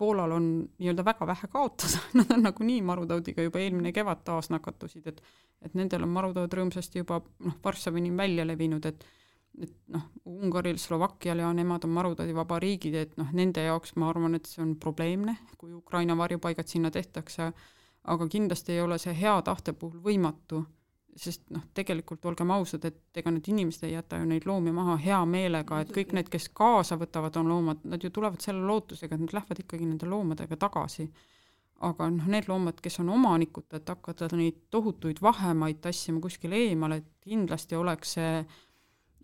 Poolal 0.00 0.32
on 0.32 0.44
nii-öelda 0.78 1.04
väga 1.04 1.26
vähe 1.28 1.48
kaotada, 1.52 1.98
nad 2.16 2.30
on 2.32 2.42
nagunii 2.42 2.80
marutaudiga 2.82 3.44
juba 3.44 3.60
eelmine 3.60 3.92
kevad 3.92 4.24
taas 4.24 4.50
nakatusid, 4.50 5.06
et 5.06 5.22
et 5.60 5.74
nendel 5.76 6.06
on 6.06 6.12
marutaud 6.14 6.54
rõõmsasti 6.56 7.02
juba 7.02 7.18
noh, 7.44 7.58
Varssavini 7.64 8.12
välja 8.16 8.46
levinud, 8.48 8.86
et 8.88 9.04
et 9.60 9.72
noh, 9.92 10.06
Ungaril, 10.24 10.78
Slovakkial 10.78 11.42
ja 11.42 11.50
nemad 11.52 11.84
on 11.84 11.90
marutaudivaba 11.90 12.58
riigid, 12.62 12.94
et 12.94 13.16
noh, 13.18 13.28
nende 13.36 13.64
jaoks 13.66 13.92
ma 14.00 14.08
arvan, 14.08 14.38
et 14.38 14.46
see 14.48 14.62
on 14.62 14.76
probleemne, 14.80 15.36
kui 15.58 15.74
Ukraina 15.74 16.16
varjupaigad 16.16 16.70
sinna 16.70 16.90
tehtakse, 16.90 17.50
aga 18.14 18.28
kindlasti 18.30 18.72
ei 18.72 18.80
ole 18.80 18.98
see 19.02 19.14
hea 19.20 19.34
tahte 19.44 19.74
puhul 19.76 20.00
võimatu, 20.04 20.62
sest 21.16 21.48
noh, 21.50 21.62
tegelikult 21.74 22.24
olgem 22.30 22.50
ausad, 22.54 22.84
et 22.86 23.20
ega 23.20 23.32
need 23.34 23.48
inimesed 23.50 23.86
ei 23.88 23.94
jäta 23.96 24.20
ju 24.20 24.28
neid 24.28 24.46
loomi 24.46 24.72
maha 24.74 24.96
hea 25.00 25.18
meelega, 25.26 25.80
et 25.82 25.90
kõik 25.94 26.14
need, 26.16 26.30
kes 26.32 26.48
kaasa 26.56 26.98
võtavad 27.00 27.36
oma 27.40 27.52
loomad, 27.54 27.84
nad 27.90 28.04
ju 28.04 28.12
tulevad 28.14 28.40
selle 28.44 28.62
lootusega, 28.66 29.16
et 29.16 29.24
nad 29.24 29.34
lähevad 29.36 29.62
ikkagi 29.64 29.88
nende 29.88 30.08
loomadega 30.10 30.56
tagasi. 30.60 31.10
aga 31.80 32.10
noh, 32.12 32.26
need 32.28 32.44
loomad, 32.48 32.80
kes 32.84 33.00
on 33.00 33.08
omanikud, 33.08 33.64
et 33.72 33.88
hakata 33.88 34.28
neid 34.36 34.66
tohutuid 34.70 35.22
vahemaid 35.24 35.78
tassima 35.80 36.20
kuskile 36.20 36.58
eemale, 36.66 37.00
et 37.00 37.06
kindlasti 37.24 37.76
oleks 37.76 38.12
see 38.18 38.44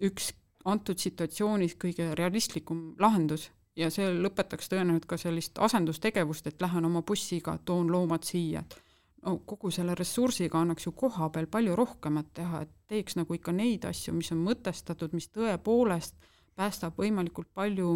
üks 0.08 0.30
antud 0.64 0.98
situatsioonis 0.98 1.76
kõige 1.76 2.14
realistlikum 2.16 2.94
lahendus 2.98 3.50
ja 3.76 3.90
see 3.92 4.08
lõpetaks 4.08 4.70
tõenäoliselt 4.72 5.06
ka 5.10 5.18
sellist 5.20 5.60
asendustegevust, 5.60 6.46
et 6.48 6.62
lähen 6.64 6.88
oma 6.88 7.02
bussiga, 7.06 7.58
toon 7.64 7.92
loomad 7.92 8.24
siia, 8.24 8.64
et 8.64 8.85
no 9.26 9.38
kogu 9.48 9.72
selle 9.74 9.96
ressursiga 9.98 10.60
annaks 10.60 10.86
ju 10.86 10.92
koha 10.96 11.28
peal 11.34 11.48
palju 11.50 11.76
rohkemat 11.76 12.28
teha, 12.38 12.62
et 12.62 12.72
teeks 12.90 13.16
nagu 13.18 13.34
ikka 13.34 13.52
neid 13.52 13.84
asju, 13.88 14.14
mis 14.14 14.30
on 14.34 14.44
mõtestatud, 14.46 15.16
mis 15.16 15.28
tõepoolest 15.34 16.14
päästab 16.56 16.98
võimalikult 17.00 17.50
palju 17.54 17.90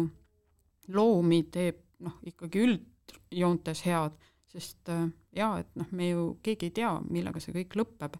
loomi, 0.91 1.43
teeb 1.53 1.79
noh, 2.03 2.17
ikkagi 2.27 2.65
üldjoontes 2.65 3.85
head, 3.87 4.17
sest 4.51 4.91
äh, 4.91 5.07
jaa, 5.37 5.61
et 5.63 5.71
noh, 5.79 5.87
me 5.95 6.11
ju 6.11 6.27
keegi 6.43 6.69
ei 6.69 6.77
tea, 6.81 6.91
millega 7.09 7.39
see 7.39 7.55
kõik 7.55 7.79
lõpeb 7.79 8.19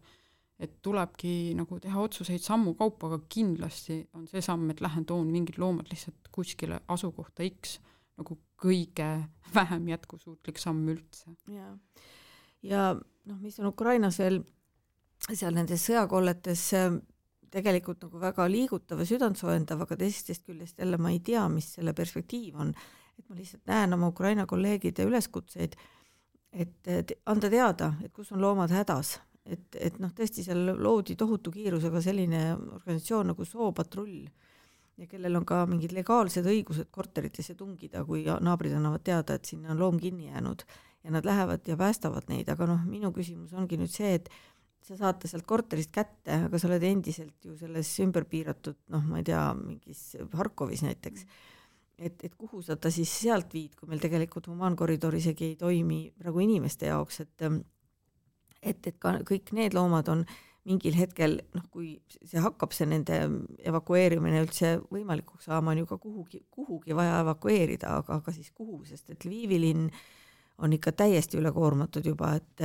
et 0.62 0.74
tulebki 0.86 1.56
nagu 1.58 1.80
teha 1.82 2.04
otsuseid 2.06 2.44
sammu 2.46 2.76
kaupa, 2.78 3.10
aga 3.10 3.20
kindlasti 3.34 3.98
on 4.18 4.28
see 4.30 4.44
samm, 4.46 4.70
et 4.70 4.82
lähen 4.84 5.08
toon 5.10 5.30
mingid 5.34 5.58
loomad 5.62 5.90
lihtsalt 5.90 6.30
kuskile 6.34 6.78
asukohta 6.94 7.48
X 7.48 7.80
nagu 8.22 8.38
kõige 8.62 9.10
vähem 9.56 9.90
jätkusuutlik 9.90 10.62
samm 10.62 10.90
üldse. 10.94 11.34
ja, 11.50 11.74
ja 12.64 12.92
noh, 12.94 13.38
mis 13.42 13.60
on 13.60 13.72
Ukrainas 13.72 14.20
veel 14.20 14.42
seal 15.32 15.54
nendes 15.54 15.86
sõjakolletes 15.86 16.68
tegelikult 17.52 18.06
nagu 18.06 18.20
väga 18.22 18.48
liigutav 18.50 19.02
ja 19.04 19.08
südantsoojendav, 19.10 19.84
aga 19.86 19.98
teisest 20.00 20.46
küljest 20.48 20.80
jälle 20.80 20.98
ma 20.98 21.12
ei 21.12 21.20
tea, 21.20 21.44
mis 21.52 21.74
selle 21.76 21.94
perspektiiv 21.94 22.60
on. 22.60 22.74
et 23.20 23.28
ma 23.30 23.36
lihtsalt 23.36 23.68
näen 23.68 23.94
oma 23.94 24.08
Ukraina 24.08 24.46
kolleegide 24.48 25.04
üleskutseid, 25.06 25.76
et 26.52 27.12
anda 27.26 27.50
teada, 27.50 27.94
et 28.04 28.14
kus 28.14 28.32
on 28.32 28.42
loomad 28.42 28.72
hädas 28.72 29.20
et, 29.46 29.78
et 29.80 29.98
noh, 30.02 30.12
tõesti 30.16 30.44
seal 30.46 30.72
loodi 30.78 31.16
tohutu 31.20 31.52
kiirusega 31.54 32.02
selline 32.04 32.44
organisatsioon 32.54 33.32
nagu 33.32 33.46
Soopatrull 33.48 34.22
ja 35.02 35.08
kellel 35.10 35.40
on 35.40 35.48
ka 35.48 35.64
mingid 35.70 35.96
legaalsed 35.98 36.46
õigused 36.48 36.92
korteritesse 36.94 37.56
tungida, 37.58 38.04
kui 38.06 38.26
naabrid 38.26 38.76
annavad 38.78 39.04
teada, 39.06 39.38
et 39.38 39.50
sinna 39.50 39.74
on 39.74 39.82
loom 39.82 40.00
kinni 40.02 40.30
jäänud 40.30 40.66
ja 41.04 41.12
nad 41.14 41.26
lähevad 41.26 41.68
ja 41.68 41.78
päästavad 41.80 42.30
neid, 42.30 42.50
aga 42.54 42.68
noh, 42.70 42.82
minu 42.86 43.12
küsimus 43.16 43.54
ongi 43.58 43.80
nüüd 43.80 43.92
see, 43.92 44.14
et 44.20 44.30
sa 44.86 44.98
saad 44.98 45.22
ta 45.22 45.30
sealt 45.30 45.46
korterist 45.50 45.92
kätte, 45.94 46.44
aga 46.48 46.60
sa 46.60 46.70
oled 46.70 46.84
endiselt 46.86 47.46
ju 47.46 47.56
selles 47.58 47.90
ümber 48.04 48.26
piiratud, 48.30 48.78
noh, 48.94 49.04
ma 49.10 49.22
ei 49.22 49.28
tea, 49.30 49.42
mingis 49.58 50.04
Harkovis 50.38 50.84
näiteks. 50.86 51.26
Et, 52.02 52.24
et 52.26 52.34
kuhu 52.34 52.64
sa 52.66 52.78
ta 52.82 52.90
siis 52.94 53.12
sealt 53.14 53.52
viid, 53.54 53.76
kui 53.78 53.90
meil 53.90 54.02
tegelikult 54.02 54.48
humaankoridor 54.50 55.20
isegi 55.20 55.52
ei 55.52 55.58
toimi 55.60 56.08
praegu 56.18 56.42
inimeste 56.42 56.90
jaoks, 56.90 57.22
et 57.26 57.46
et, 58.62 58.88
et 58.88 58.98
ka 59.02 59.20
kõik 59.26 59.54
need 59.58 59.74
loomad 59.78 60.10
on 60.14 60.24
mingil 60.70 60.94
hetkel 60.98 61.40
noh, 61.56 61.66
kui 61.74 61.96
see 62.10 62.42
hakkab, 62.42 62.74
see 62.74 62.86
nende 62.90 63.18
evakueerimine 63.66 64.44
üldse 64.44 64.76
võimalikuks 64.94 65.48
saama, 65.50 65.74
on 65.74 65.82
ju 65.82 65.90
ka 65.90 65.98
kuhugi, 66.02 66.44
kuhugi 66.54 66.98
vaja 66.98 67.22
evakueerida, 67.24 67.96
aga, 68.02 68.20
aga 68.22 68.34
siis 68.36 68.52
kuhu, 68.54 68.84
sest 68.86 69.10
et 69.14 69.26
Lvivi 69.26 69.58
linn 69.62 69.88
on 70.62 70.74
ikka 70.74 70.92
täiesti 70.92 71.40
ülekoormatud 71.42 72.06
juba, 72.06 72.36
et, 72.38 72.62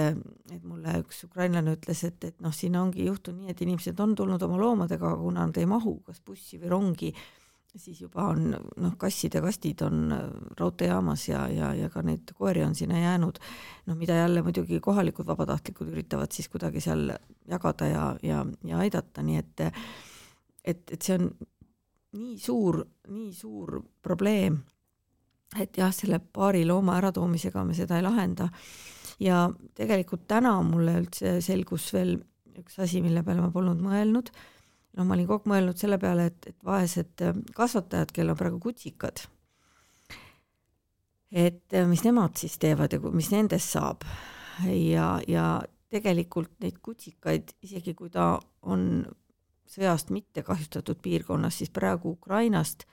et 0.52 0.64
mulle 0.64 0.98
üks 1.00 1.24
ukrainlane 1.24 1.76
ütles, 1.78 2.04
et, 2.08 2.28
et 2.28 2.44
noh, 2.44 2.52
siin 2.54 2.76
ongi 2.76 3.06
juhtunud 3.06 3.44
nii, 3.44 3.54
et 3.54 3.64
inimesed 3.64 4.00
on 4.04 4.14
tulnud 4.18 4.42
oma 4.46 4.60
loomadega, 4.60 5.10
aga 5.10 5.22
kuna 5.22 5.46
nad 5.48 5.60
ei 5.60 5.68
mahu 5.70 5.98
kas 6.06 6.20
bussi 6.26 6.60
või 6.60 6.72
rongi, 6.74 7.12
siis 7.76 8.00
juba 8.00 8.30
on 8.32 8.50
noh, 8.52 8.94
kassid 9.00 9.36
ja 9.36 9.42
kastid 9.44 9.82
on 9.84 10.12
äh, 10.12 10.22
raudteejaamas 10.60 11.26
ja, 11.28 11.42
ja, 11.52 11.72
ja 11.76 11.90
ka 11.92 12.04
neid 12.04 12.32
koeri 12.36 12.64
on 12.64 12.76
sinna 12.76 13.00
jäänud, 13.00 13.40
noh, 13.86 13.98
mida 13.98 14.16
jälle 14.16 14.44
muidugi 14.44 14.80
kohalikud 14.80 15.28
vabatahtlikud 15.28 15.92
üritavad 15.92 16.32
siis 16.32 16.48
kuidagi 16.52 16.80
seal 16.84 17.10
jagada 17.48 17.90
ja, 17.90 18.06
ja, 18.22 18.44
ja 18.64 18.84
aidata, 18.84 19.24
nii 19.24 19.42
et 19.42 19.66
et, 20.66 20.82
et 20.90 21.02
see 21.02 21.14
on 21.18 21.28
nii 22.16 22.38
suur, 22.40 22.80
nii 23.12 23.32
suur 23.36 23.78
probleem, 24.02 24.58
et 25.54 25.78
jah, 25.78 25.92
selle 25.94 26.18
paari 26.18 26.64
looma 26.66 26.96
äratoomisega 26.98 27.64
me 27.64 27.74
seda 27.74 28.00
ei 28.00 28.04
lahenda. 28.06 28.48
ja 29.20 29.46
tegelikult 29.74 30.26
täna 30.28 30.58
mulle 30.62 30.98
üldse 31.00 31.38
selgus 31.40 31.92
veel 31.94 32.18
üks 32.58 32.78
asi, 32.82 33.00
mille 33.04 33.22
peale 33.22 33.40
ma 33.44 33.50
polnud 33.52 33.80
mõelnud 33.80 34.32
noh, 34.96 35.04
ma 35.04 35.14
olin 35.16 35.28
kogu 35.28 35.44
aeg 35.44 35.50
mõelnud 35.52 35.80
selle 35.80 35.98
peale, 36.00 36.30
et, 36.30 36.50
et 36.50 36.56
vaesed 36.66 37.24
äh, 37.24 37.36
kasvatajad, 37.56 38.12
kellel 38.14 38.34
on 38.34 38.40
praegu 38.40 38.60
kutsikad, 38.62 39.26
et 41.32 41.76
äh, 41.76 41.86
mis 41.88 42.04
nemad 42.06 42.36
siis 42.40 42.56
teevad 42.62 42.96
ja 42.96 43.00
mis 43.12 43.30
nendest 43.34 43.76
saab 43.76 44.06
ja, 44.64 45.16
ja 45.28 45.46
tegelikult 45.92 46.56
neid 46.64 46.80
kutsikaid, 46.84 47.52
isegi 47.66 47.94
kui 47.94 48.10
ta 48.12 48.34
on 48.66 49.04
sõjast 49.70 50.12
mitte 50.14 50.42
kahjustatud 50.46 51.00
piirkonnas, 51.02 51.60
siis 51.60 51.72
praegu 51.74 52.14
Ukrainast 52.16 52.86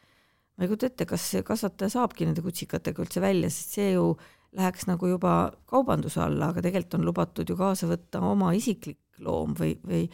ma 0.57 0.65
ei 0.65 0.69
kujuta 0.69 0.91
ette, 0.91 1.07
kas 1.09 1.25
see 1.33 1.43
kasvataja 1.45 1.95
saabki 1.95 2.27
nende 2.29 2.43
kutsikatega 2.45 3.03
üldse 3.03 3.23
välja, 3.23 3.49
sest 3.53 3.79
see 3.79 3.91
ju 3.95 4.13
läheks 4.53 4.85
nagu 4.85 5.09
juba 5.09 5.33
kaubanduse 5.69 6.21
alla, 6.21 6.51
aga 6.51 6.61
tegelikult 6.61 6.99
on 6.99 7.07
lubatud 7.09 7.49
ju 7.49 7.57
kaasa 7.57 7.89
võtta 7.89 8.21
oma 8.27 8.51
isiklik 8.53 9.01
loom 9.25 9.55
või, 9.57 9.75
või 9.87 10.05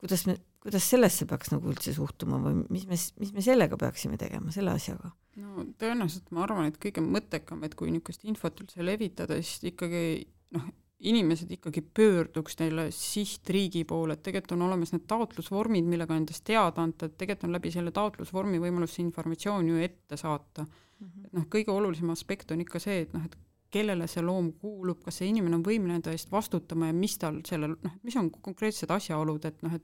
kuidas 0.00 0.24
me 0.28 0.38
kuidas 0.64 0.86
sellesse 0.88 1.26
peaks 1.28 1.52
nagu 1.52 1.68
üldse 1.68 1.92
suhtuma 1.92 2.38
või 2.40 2.62
mis 2.72 2.86
me, 2.88 2.96
mis 3.20 3.32
me 3.36 3.42
sellega 3.44 3.76
peaksime 3.80 4.16
tegema, 4.20 4.52
selle 4.54 4.72
asjaga? 4.72 5.10
no 5.36 5.66
tõenäoliselt 5.80 6.30
ma 6.32 6.46
arvan, 6.46 6.70
et 6.70 6.78
kõige 6.80 7.04
mõttekam, 7.04 7.64
et 7.66 7.74
kui 7.76 7.92
niisugust 7.92 8.24
infot 8.24 8.64
üldse 8.64 8.86
levitada, 8.86 9.36
siis 9.42 9.74
ikkagi 9.74 10.04
noh, 10.56 10.70
inimesed 11.00 11.50
ikkagi 11.56 11.82
pöörduks 11.94 12.58
neile 12.60 12.86
sihtriigi 12.94 13.84
poole, 13.84 14.14
et 14.14 14.22
tegelikult 14.22 14.54
on 14.56 14.66
olemas 14.68 14.94
need 14.94 15.06
taotlusvormid, 15.10 15.86
millega 15.88 16.16
endast 16.16 16.44
teada 16.46 16.84
anda, 16.84 17.08
et 17.08 17.16
tegelikult 17.18 17.48
on 17.48 17.56
läbi 17.56 17.72
selle 17.74 17.92
taotlusvormi 17.94 18.60
võimalus 18.62 18.94
see 18.96 19.04
informatsioon 19.04 19.72
ju 19.72 19.82
ette 19.82 20.16
saata 20.16 20.62
mm. 20.64 20.70
-hmm. 21.06 21.26
et 21.26 21.32
noh, 21.32 21.48
kõige 21.56 21.74
olulisem 21.74 22.10
aspekt 22.14 22.54
on 22.54 22.60
ikka 22.60 22.78
see, 22.78 23.00
et 23.00 23.12
noh, 23.12 23.24
et 23.24 23.36
kellele 23.74 24.06
see 24.06 24.22
loom 24.22 24.52
kuulub, 24.52 25.02
kas 25.04 25.18
see 25.18 25.28
inimene 25.28 25.58
on 25.58 25.66
võimeline 25.66 25.98
enda 25.98 26.14
eest 26.14 26.30
vastutama 26.32 26.86
ja 26.86 26.96
mis 26.96 27.18
tal 27.18 27.40
sellel, 27.46 27.76
noh, 27.82 27.98
mis 28.02 28.16
on 28.16 28.30
konkreetsed 28.30 28.90
asjaolud, 28.90 29.44
et 29.44 29.62
noh, 29.62 29.74
et 29.74 29.82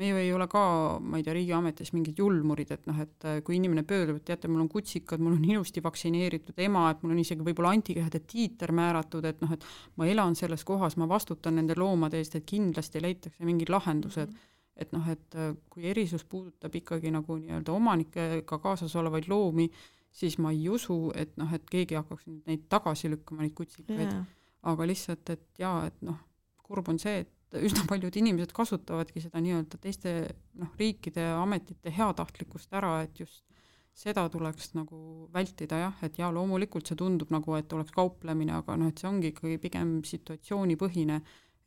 me 0.00 0.08
ju 0.08 0.16
ei 0.16 0.30
ole 0.32 0.46
ka, 0.48 0.62
ma 1.04 1.18
ei 1.20 1.24
tea, 1.24 1.34
riigiametis 1.36 1.92
mingid 1.92 2.18
julmurid, 2.20 2.70
et 2.72 2.86
noh, 2.88 3.00
et 3.04 3.26
äh, 3.28 3.40
kui 3.44 3.58
inimene 3.58 3.84
pöördub, 3.88 4.20
et 4.20 4.26
teate, 4.30 4.48
mul 4.48 4.64
on 4.64 4.70
kutsikad, 4.72 5.20
mul 5.20 5.36
on 5.36 5.44
ilusti 5.44 5.82
vaktsineeritud 5.84 6.60
ema, 6.64 6.86
et 6.90 7.02
mul 7.04 7.14
on 7.14 7.20
isegi 7.20 7.44
võib-olla 7.44 7.74
antikehade 7.76 8.22
tiiter 8.30 8.72
määratud, 8.76 9.28
et 9.28 9.42
noh, 9.44 9.52
et 9.56 9.66
ma 10.00 10.08
elan 10.08 10.38
selles 10.38 10.64
kohas, 10.68 10.96
ma 11.00 11.08
vastutan 11.10 11.58
nende 11.60 11.76
loomade 11.78 12.20
eest, 12.20 12.38
et 12.38 12.48
kindlasti 12.48 13.02
leitakse 13.04 13.44
mingid 13.44 13.72
lahendused 13.72 14.28
mm. 14.28 14.36
-hmm 14.36 14.46
et 14.80 14.92
noh, 14.96 15.06
et 15.12 15.34
äh, 15.36 15.52
kui 15.68 15.84
erisus 15.90 16.24
puudutab 16.24 16.74
ikkagi 16.78 17.10
nagu 17.12 17.36
nii-öelda 17.36 17.72
omanikega 17.72 18.58
kaasas 18.62 18.94
olevaid 18.96 19.28
loomi, 19.28 19.68
siis 20.10 20.38
ma 20.38 20.54
ei 20.54 20.68
usu, 20.72 21.12
et 21.14 21.36
noh, 21.36 21.50
et 21.52 21.66
keegi 21.70 21.98
hakkaks 21.98 22.26
neid 22.48 22.64
tagasi 22.72 23.10
lükkama, 23.12 23.44
neid 23.44 23.54
kutsikaid 23.58 24.06
yeah., 24.06 24.24
aga 24.70 24.86
lihtsalt, 24.88 25.30
et 25.32 25.60
jaa, 25.60 25.86
et 25.88 26.00
noh, 26.04 26.16
kurb 26.64 26.88
on 26.92 26.98
see, 27.00 27.22
et 27.24 27.30
üsna 27.58 27.84
paljud 27.88 28.16
inimesed 28.20 28.52
kasutavadki 28.54 29.22
seda 29.24 29.40
nii-öelda 29.42 29.78
teiste 29.82 30.14
noh, 30.60 30.70
riikide 30.78 31.24
ametite 31.34 31.92
heatahtlikkust 31.94 32.74
ära, 32.78 33.00
et 33.06 33.22
just 33.22 33.44
seda 33.96 34.28
tuleks 34.32 34.72
nagu 34.78 35.28
vältida 35.34 35.80
jah, 35.82 36.02
et 36.06 36.18
jaa, 36.20 36.30
loomulikult 36.32 36.88
see 36.88 36.98
tundub 36.98 37.32
nagu, 37.34 37.56
et 37.58 37.72
oleks 37.74 37.92
kauplemine, 37.94 38.54
aga 38.60 38.76
noh, 38.80 38.90
et 38.90 39.00
see 39.00 39.08
ongi 39.10 39.32
ikkagi 39.32 39.58
pigem 39.62 39.98
situatsioonipõhine, 40.06 41.18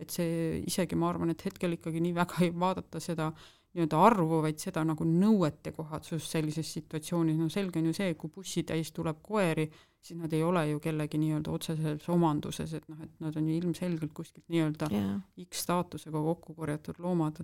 et 0.01 0.13
see 0.13 0.61
isegi 0.63 0.97
ma 0.99 1.11
arvan, 1.11 1.33
et 1.33 1.43
hetkel 1.45 1.75
ikkagi 1.77 2.01
nii 2.03 2.15
väga 2.17 2.45
ei 2.47 2.53
vaadata 2.55 3.01
seda 3.03 3.31
nii-öelda 3.73 4.01
arvu, 4.05 4.39
vaid 4.43 4.61
seda 4.61 4.83
nagu 4.85 5.05
nõuetekohasust 5.07 6.35
sellises 6.35 6.69
situatsioonis, 6.75 7.39
no 7.39 7.49
selge 7.49 7.81
on 7.81 7.89
ju 7.89 7.95
see, 7.97 8.13
kui 8.19 8.29
bussitäis 8.33 8.91
tuleb 8.93 9.17
koeri, 9.25 9.65
siis 10.03 10.19
nad 10.19 10.33
ei 10.35 10.43
ole 10.45 10.67
ju 10.69 10.81
kellegi 10.83 11.17
nii-öelda 11.21 11.53
otseses 11.53 12.07
omanduses, 12.13 12.75
et 12.77 12.85
noh, 12.91 13.01
et 13.01 13.23
nad 13.23 13.37
on 13.39 13.49
ju 13.49 13.57
ilmselgelt 13.57 14.13
kuskilt 14.13 14.45
nii-öelda 14.53 14.89
yeah. 14.93 15.15
X-staatusega 15.47 16.21
kokku 16.29 16.53
korjatud 16.57 17.01
loomad. 17.01 17.41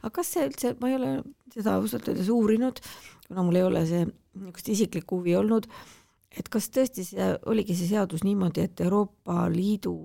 aga 0.00 0.12
kas 0.16 0.32
see 0.32 0.46
üldse, 0.48 0.74
ma 0.80 0.88
ei 0.88 0.96
ole 0.96 1.12
seda 1.52 1.76
ausalt 1.76 2.08
öeldes 2.08 2.32
uurinud, 2.32 2.80
kuna 3.28 3.44
mul 3.44 3.60
ei 3.60 3.68
ole 3.68 3.84
see 3.88 4.06
niisugust 4.06 4.72
isiklikku 4.72 5.20
huvi 5.20 5.36
olnud, 5.36 5.68
et 6.32 6.48
kas 6.48 6.70
tõesti 6.72 7.04
see 7.04 7.28
oligi 7.52 7.76
see 7.76 7.92
seadus 7.92 8.24
niimoodi, 8.24 8.64
et 8.64 8.80
Euroopa 8.80 9.44
Liidu 9.52 9.96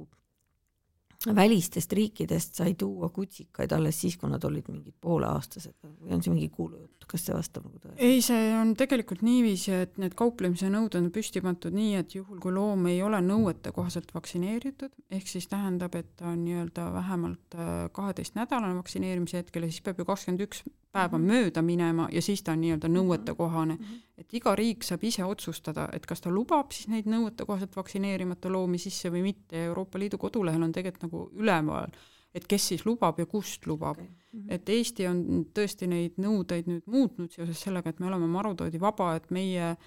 välistest 1.35 1.93
riikidest 1.93 2.59
sai 2.59 2.73
tuua 2.79 3.09
kutsikaid 3.13 3.71
alles 3.75 3.99
siis, 4.01 4.17
kui 4.17 4.29
nad 4.31 4.43
olid 4.47 4.67
mingid 4.71 4.95
pooleaastased 5.01 5.75
või 5.83 6.15
on 6.15 6.23
see 6.23 6.33
mingi 6.33 6.49
kuulujutt, 6.53 7.07
kas 7.09 7.25
see 7.27 7.35
vastab 7.35 7.67
nagu 7.67 7.81
tõele? 7.83 7.97
ei, 7.97 8.21
see 8.25 8.51
on 8.57 8.73
tegelikult 8.79 9.23
niiviisi, 9.25 9.73
et 9.85 9.97
need 10.01 10.15
kauplemise 10.17 10.71
nõuded 10.73 10.99
on 11.01 11.11
püsti 11.15 11.43
pandud 11.43 11.75
nii, 11.75 11.95
et 12.01 12.17
juhul, 12.17 12.39
kui 12.43 12.55
loom 12.55 12.87
ei 12.91 13.01
ole 13.05 13.21
nõuete 13.25 13.73
kohaselt 13.75 14.13
vaktsineeritud, 14.15 14.93
ehk 15.13 15.31
siis 15.31 15.49
tähendab, 15.51 15.95
et 15.99 16.09
ta 16.19 16.31
on 16.33 16.43
nii-öelda 16.45 16.89
vähemalt 16.95 17.57
äh, 17.57 17.77
kaheteistnädalane 17.97 18.77
vaktsineerimise 18.79 19.43
hetkel 19.43 19.67
ja 19.67 19.71
siis 19.71 19.85
peab 19.85 20.01
ju 20.01 20.07
kakskümmend 20.07 20.47
üks 20.47 20.63
päeva 20.97 21.17
mhm. 21.17 21.29
mööda 21.31 21.63
minema 21.65 22.07
ja 22.11 22.21
siis 22.25 22.43
ta 22.43 22.55
on 22.55 22.61
nii-öelda 22.65 22.91
nõuetekohane. 22.91 23.77
Mhm. 23.77 24.03
et 24.17 24.33
iga 24.33 24.55
riik 24.57 24.83
saab 24.83 25.03
ise 25.05 25.23
otsustada, 25.23 25.89
et 25.93 26.05
kas 26.09 26.23
ta 26.23 26.31
lubab 26.33 26.71
siis 26.73 26.87
neid 26.89 27.05
nõuetekohaselt 27.05 27.75
vaktsineerimata 27.77 28.49
loomi 28.49 28.79
sisse 28.81 29.11
või 29.13 29.21
mitte 29.29 29.57
ja 29.57 29.69
Euroopa 29.69 29.99
Liidu 29.99 30.17
kodulehel 30.17 30.63
on 30.63 30.73
tegelikult 30.73 31.05
nagu 31.05 31.21
üleval, 31.37 31.93
et 32.33 32.47
kes 32.49 32.65
siis 32.73 32.85
lubab 32.85 33.19
ja 33.19 33.25
kust 33.25 33.67
lubab 33.67 33.99
okay.. 33.99 34.07
-hmm. 34.07 34.49
et 34.49 34.69
Eesti 34.69 35.07
on 35.07 35.45
tõesti 35.53 35.87
neid 35.87 36.17
nõudeid 36.17 36.65
nüüd 36.67 36.83
muutnud 36.85 37.31
seoses 37.31 37.61
sellega, 37.61 37.89
et 37.89 37.99
me 37.99 38.07
oleme 38.07 38.27
marutoodi 38.27 38.79
vaba, 38.81 39.15
et 39.15 39.29
meie 39.31 39.69
äh, 39.69 39.77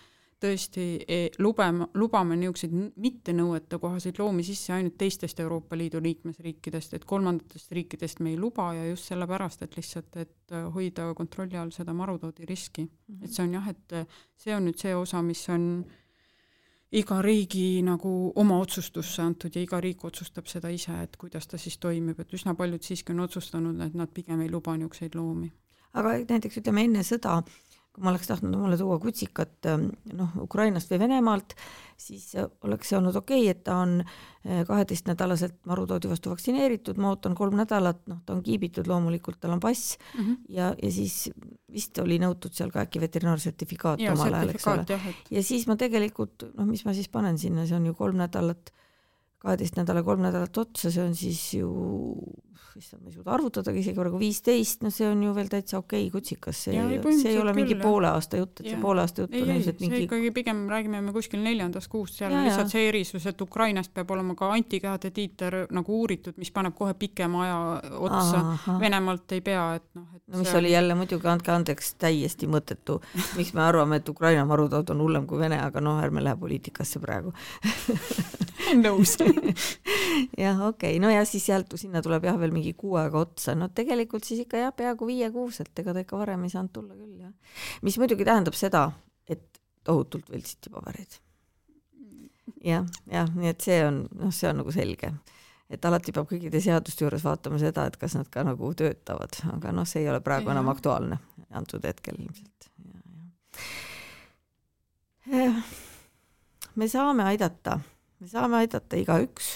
tõesti 0.41 0.85
e, 1.05 1.19
lubame, 1.39 1.87
lubame 2.01 2.37
niisuguseid 2.41 2.73
mittenõuetekohaseid 3.05 4.19
loomi 4.21 4.45
sisse 4.47 4.73
ainult 4.75 4.97
teistest 5.01 5.41
Euroopa 5.45 5.77
Liidu 5.77 6.01
liikmesriikidest, 6.05 6.95
et 6.97 7.05
kolmandatest 7.09 7.73
riikidest 7.77 8.23
me 8.25 8.33
ei 8.33 8.39
luba 8.41 8.71
ja 8.77 8.87
just 8.89 9.11
sellepärast, 9.11 9.67
et 9.67 9.77
lihtsalt, 9.77 10.17
et 10.17 10.57
äh, 10.57 10.67
hoida 10.75 11.11
kontrolli 11.17 11.61
all 11.61 11.73
seda 11.77 11.95
marutoodi 11.97 12.49
riski 12.49 12.85
mm. 12.85 12.91
-hmm. 12.91 13.25
et 13.25 13.33
see 13.33 13.45
on 13.45 13.55
jah, 13.55 13.69
et 13.69 13.93
äh, 13.93 14.21
see 14.37 14.57
on 14.57 14.65
nüüd 14.69 14.79
see 14.81 14.95
osa, 14.97 15.23
mis 15.23 15.49
on 15.49 15.85
iga 16.91 17.23
riigi 17.23 17.83
nagu 17.87 18.33
oma 18.35 18.59
otsustusse 18.59 19.23
antud 19.23 19.55
ja 19.55 19.63
iga 19.63 19.81
riik 19.81 20.05
otsustab 20.05 20.47
seda 20.47 20.69
ise, 20.69 21.03
et 21.03 21.17
kuidas 21.17 21.47
ta 21.47 21.59
siis 21.59 21.79
toimib, 21.79 22.19
et 22.21 22.33
üsna 22.35 22.55
paljud 22.55 22.83
siiski 22.83 23.13
on 23.13 23.21
otsustanud, 23.21 23.81
et 23.81 23.95
nad 23.95 24.11
pigem 24.15 24.41
ei 24.41 24.51
luba 24.51 24.77
niisuguseid 24.77 25.15
loomi. 25.15 25.53
aga 25.93 26.19
näiteks 26.29 26.57
ütleme 26.57 26.85
enne 26.85 27.03
sõda 27.03 27.43
kui 27.91 28.05
ma 28.07 28.13
oleks 28.13 28.29
tahtnud 28.31 28.55
omale 28.55 28.77
tuua 28.79 28.99
kutsikat 29.03 29.67
ähm, 29.67 29.89
noh, 30.15 30.35
Ukrainast 30.45 30.93
või 30.93 31.01
Venemaalt, 31.03 31.57
siis 31.99 32.29
äh, 32.39 32.47
oleks 32.67 32.91
see 32.91 32.99
olnud 33.01 33.17
okei 33.19 33.43
okay,, 33.43 33.55
et 33.55 33.65
ta 33.67 33.81
on 33.83 33.97
äh, 34.03 34.61
kaheteistnädalaselt 34.69 35.57
marutoodi 35.67 36.11
vastu 36.11 36.31
vaktsineeritud, 36.31 37.01
ma 37.03 37.11
ootan 37.11 37.35
kolm 37.39 37.59
nädalat, 37.59 38.03
noh, 38.11 38.21
ta 38.27 38.37
on 38.37 38.45
kiibitud 38.47 38.87
loomulikult, 38.91 39.41
tal 39.43 39.57
on 39.57 39.63
pass 39.63 39.97
mm 39.99 40.21
-hmm. 40.25 40.37
ja, 40.49 40.75
ja 40.83 40.93
siis 40.93 41.31
vist 41.73 41.99
oli 41.99 42.21
nõutud 42.23 42.55
seal 42.55 42.71
ka 42.71 42.85
äkki 42.87 43.03
veterinaarsertifikaat 43.03 44.05
omal 44.13 44.39
ajal, 44.39 44.55
eks 44.55 44.69
ole. 44.71 44.87
Et... 44.87 45.25
ja 45.31 45.43
siis 45.43 45.67
ma 45.67 45.77
tegelikult, 45.77 46.47
noh, 46.55 46.67
mis 46.67 46.85
ma 46.85 46.95
siis 46.95 47.09
panen 47.09 47.39
sinna, 47.39 47.67
see 47.67 47.77
on 47.77 47.91
ju 47.91 47.95
kolm 47.95 48.23
nädalat, 48.23 48.71
kaheteist 49.43 49.77
nädala 49.77 50.03
kolm 50.07 50.23
nädalat 50.23 50.63
otsa, 50.63 50.91
see 50.91 51.03
on 51.03 51.15
siis 51.15 51.43
ju 51.55 51.75
issand, 52.79 53.03
ma 53.03 53.11
ei 53.11 53.15
suuda 53.17 53.33
arvutadagi 53.35 53.81
isegi 53.83 53.99
praegu 53.99 54.19
viisteist, 54.21 54.85
no 54.85 54.91
see 54.95 55.09
on 55.09 55.23
ju 55.25 55.33
veel 55.37 55.51
täitsa 55.51 55.79
okei 55.81 56.07
okay, 56.07 56.13
kutsikas, 56.15 56.63
see, 56.67 56.75
see 57.21 57.33
ei 57.33 57.39
ole 57.41 57.55
mingi 57.57 57.75
küll, 57.75 57.83
poole 57.83 58.11
aasta 58.11 58.41
jutt, 58.41 58.61
et 58.63 58.71
see 58.71 58.81
poole 58.83 59.05
aasta 59.05 59.25
jutt 59.25 59.35
on 59.37 59.53
ilmselt 59.55 59.83
mingi. 59.85 60.03
ikkagi 60.07 60.33
pigem 60.37 60.63
räägime 60.71 61.01
me 61.05 61.15
kuskil 61.17 61.43
neljandast 61.45 61.91
kuust, 61.93 62.19
seal 62.21 62.35
ja, 62.35 62.43
lihtsalt 62.47 62.73
see 62.73 62.87
erisus, 62.89 63.27
et 63.31 63.45
Ukrainast 63.45 63.95
peab 63.97 64.13
olema 64.17 64.37
ka 64.39 64.53
antikehade 64.55 65.13
tiiter 65.17 65.59
nagu 65.71 65.99
uuritud, 66.03 66.39
mis 66.41 66.53
paneb 66.55 66.77
kohe 66.79 66.95
pikema 66.99 67.45
aja 67.47 67.59
otsa, 67.99 68.45
Venemaalt 68.81 69.37
ei 69.37 69.43
pea, 69.45 69.67
et 69.81 69.89
noh, 69.99 70.07
et 70.17 70.23
no 70.29 70.43
mis 70.45 70.51
see... 70.51 70.61
oli 70.63 70.75
jälle 70.75 70.99
muidugi, 70.99 71.29
andke 71.31 71.55
andeks, 71.55 71.95
täiesti 72.01 72.51
mõttetu, 72.51 73.01
miks 73.39 73.55
me 73.57 73.67
arvame, 73.67 74.01
et 74.01 74.09
Ukraina 74.09 74.47
marutood 74.49 74.95
on 74.95 75.05
hullem 75.07 75.27
kui 75.31 75.41
Vene, 75.41 75.61
aga 75.65 75.83
noh, 75.85 75.99
ärme 76.03 76.25
lähe 76.25 76.37
poliitikasse 76.41 77.01
praegu 77.03 77.33
nõus 78.85 79.17
jah, 80.39 80.61
okei 80.67 80.97
okay., 80.97 81.01
no 81.03 81.11
ja 81.13 81.25
siis 81.29 81.47
sealt 81.51 81.73
sinna 81.81 82.03
tuleb 82.05 82.27
jah, 82.29 82.39
veel 82.41 82.55
mingi 82.55 82.75
kuu 82.79 82.97
aega 83.01 83.25
otsa, 83.25 83.57
no 83.59 83.71
tegelikult 83.75 84.27
siis 84.29 84.45
ikka 84.45 84.61
jah, 84.65 84.75
peaaegu 84.77 85.09
viiekuuselt, 85.09 85.73
ega 85.83 85.97
ta 85.97 86.05
ikka 86.05 86.21
varem 86.21 86.47
ei 86.47 86.53
saanud 86.53 86.75
tulla 86.75 86.95
küll 86.95 87.25
jah. 87.25 87.59
mis 87.87 87.99
muidugi 88.01 88.27
tähendab 88.29 88.57
seda, 88.59 88.87
et 89.29 89.45
tohutult 89.87 90.31
võltsiti 90.31 90.73
pabereid. 90.73 91.21
jah, 92.65 92.87
jah, 93.11 93.35
nii 93.37 93.53
et 93.53 93.69
see 93.69 93.83
on, 93.87 94.05
noh, 94.21 94.35
see 94.35 94.51
on 94.51 94.63
nagu 94.63 94.75
selge 94.75 95.15
et 95.71 95.85
alati 95.87 96.13
peab 96.13 96.27
kõikide 96.27 96.61
seaduste 96.63 97.05
juures 97.05 97.23
vaatama 97.25 97.61
seda, 97.63 97.87
et 97.87 97.97
kas 98.01 98.17
nad 98.19 98.29
ka 98.33 98.43
nagu 98.47 98.73
töötavad, 98.75 99.39
aga 99.55 99.75
noh, 99.75 99.87
see 99.87 100.03
ei 100.03 100.11
ole 100.11 100.21
praegu 100.25 100.51
ja. 100.51 100.57
enam 100.57 100.71
aktuaalne 100.73 101.21
antud 101.55 101.85
hetkel 101.87 102.19
ilmselt. 102.19 102.69
Me 106.81 106.89
saame 106.89 107.27
aidata, 107.29 107.79
me 108.21 108.29
saame 108.29 108.61
aidata 108.63 108.99
igaüks. 109.01 109.53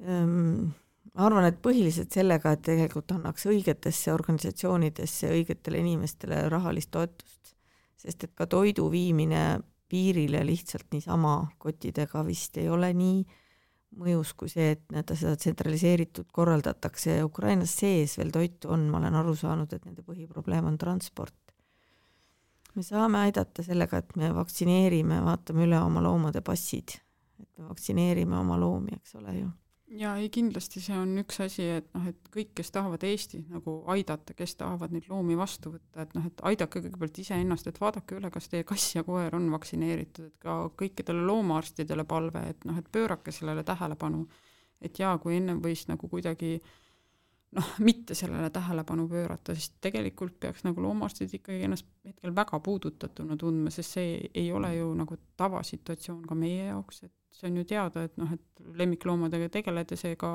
Ehm, 0.00 0.68
ma 1.14 1.26
arvan, 1.26 1.48
et 1.48 1.58
põhiliselt 1.62 2.14
sellega, 2.14 2.52
et 2.54 2.62
tegelikult 2.66 3.12
annaks 3.16 3.48
õigetesse 3.50 4.12
organisatsioonidesse, 4.14 5.32
õigetele 5.34 5.82
inimestele 5.82 6.44
rahalist 6.52 6.92
toetust, 6.94 7.56
sest 7.98 8.24
et 8.24 8.34
ka 8.38 8.46
toidu 8.46 8.86
viimine 8.92 9.60
piirile 9.88 10.44
lihtsalt 10.46 10.86
niisama 10.92 11.40
kottidega 11.58 12.22
vist 12.26 12.56
ei 12.60 12.68
ole 12.68 12.92
nii 12.94 13.22
mõjus 13.98 14.34
kui 14.36 14.50
see, 14.52 14.74
et 14.74 14.82
nii-öelda 14.92 15.16
seda 15.16 15.34
tsentraliseeritud 15.40 16.28
korraldatakse 16.34 17.18
ja 17.18 17.26
Ukrainas 17.26 17.72
sees 17.80 18.18
veel 18.20 18.30
toitu 18.34 18.72
on, 18.74 18.86
ma 18.92 19.00
olen 19.00 19.16
aru 19.16 19.34
saanud, 19.38 19.72
et 19.72 19.84
nende 19.88 20.04
põhiprobleem 20.06 20.68
on 20.68 20.78
transport. 20.78 21.34
me 22.74 22.84
saame 22.84 23.24
aidata 23.26 23.64
sellega, 23.64 23.98
et 23.98 24.16
me 24.16 24.28
vaktsineerime, 24.36 25.22
vaatame 25.24 25.64
üle 25.66 25.80
oma 25.80 26.02
loomade 26.04 26.44
passid, 26.46 26.98
et 27.40 27.50
me 27.58 27.68
vaktsineerime 27.68 28.38
oma 28.38 28.58
loomi, 28.60 28.98
eks 28.98 29.14
ole 29.20 29.38
ju 29.38 29.48
ja 29.90 30.14
ei, 30.20 30.28
kindlasti 30.32 30.80
see 30.82 30.96
on 30.98 31.14
üks 31.22 31.38
asi, 31.42 31.64
et 31.78 31.86
noh, 31.96 32.08
et 32.10 32.30
kõik, 32.32 32.50
kes 32.58 32.70
tahavad 32.74 33.04
Eestis 33.08 33.46
nagu 33.52 33.78
aidata, 33.92 34.34
kes 34.36 34.56
tahavad 34.60 34.92
neid 34.94 35.08
loomi 35.10 35.36
vastu 35.38 35.72
võtta, 35.74 36.04
et 36.04 36.16
noh, 36.16 36.26
et 36.28 36.42
aidake 36.50 36.82
kõigepealt 36.84 37.20
iseennast, 37.22 37.70
et 37.70 37.80
vaadake 37.80 38.18
üle, 38.18 38.30
kas 38.34 38.50
teie 38.52 38.66
kass 38.68 38.96
ja 38.96 39.04
koer 39.06 39.36
on 39.38 39.48
vaktsineeritud, 39.54 40.32
et 40.32 40.44
ka 40.44 40.58
kõikidele 40.78 41.24
loomaarstidele 41.30 42.04
palve, 42.08 42.44
et 42.52 42.68
noh, 42.68 42.78
et 42.78 42.92
pöörake 42.92 43.34
sellele 43.34 43.64
tähelepanu. 43.64 44.26
et 44.80 44.98
jaa, 44.98 45.16
kui 45.18 45.34
ennem 45.36 45.58
võis 45.58 45.88
nagu 45.88 46.08
kuidagi 46.08 46.60
noh, 47.56 47.70
mitte 47.82 48.14
sellele 48.14 48.50
tähelepanu 48.54 49.08
pöörata, 49.08 49.54
sest 49.54 49.80
tegelikult 49.80 50.38
peaks 50.40 50.62
nagu 50.64 50.82
loomaarstid 50.84 51.32
ikkagi 51.34 51.64
ennast 51.66 51.88
hetkel 52.06 52.34
väga 52.36 52.60
puudutatuna 52.60 53.36
tundma, 53.36 53.72
sest 53.74 53.96
see 53.96 54.30
ei 54.34 54.52
ole 54.52 54.74
ju 54.76 54.92
nagu 54.94 55.16
tavasituatsioon 55.36 56.22
ka 56.28 56.36
meie 56.38 56.68
jaoks, 56.68 57.02
et 57.08 57.17
see 57.32 57.50
on 57.50 57.56
ju 57.60 57.64
teada, 57.68 58.04
et 58.08 58.16
noh, 58.16 58.32
et 58.32 58.66
lemmikloomadega 58.78 59.48
tegeledes 59.52 60.04
ega 60.12 60.32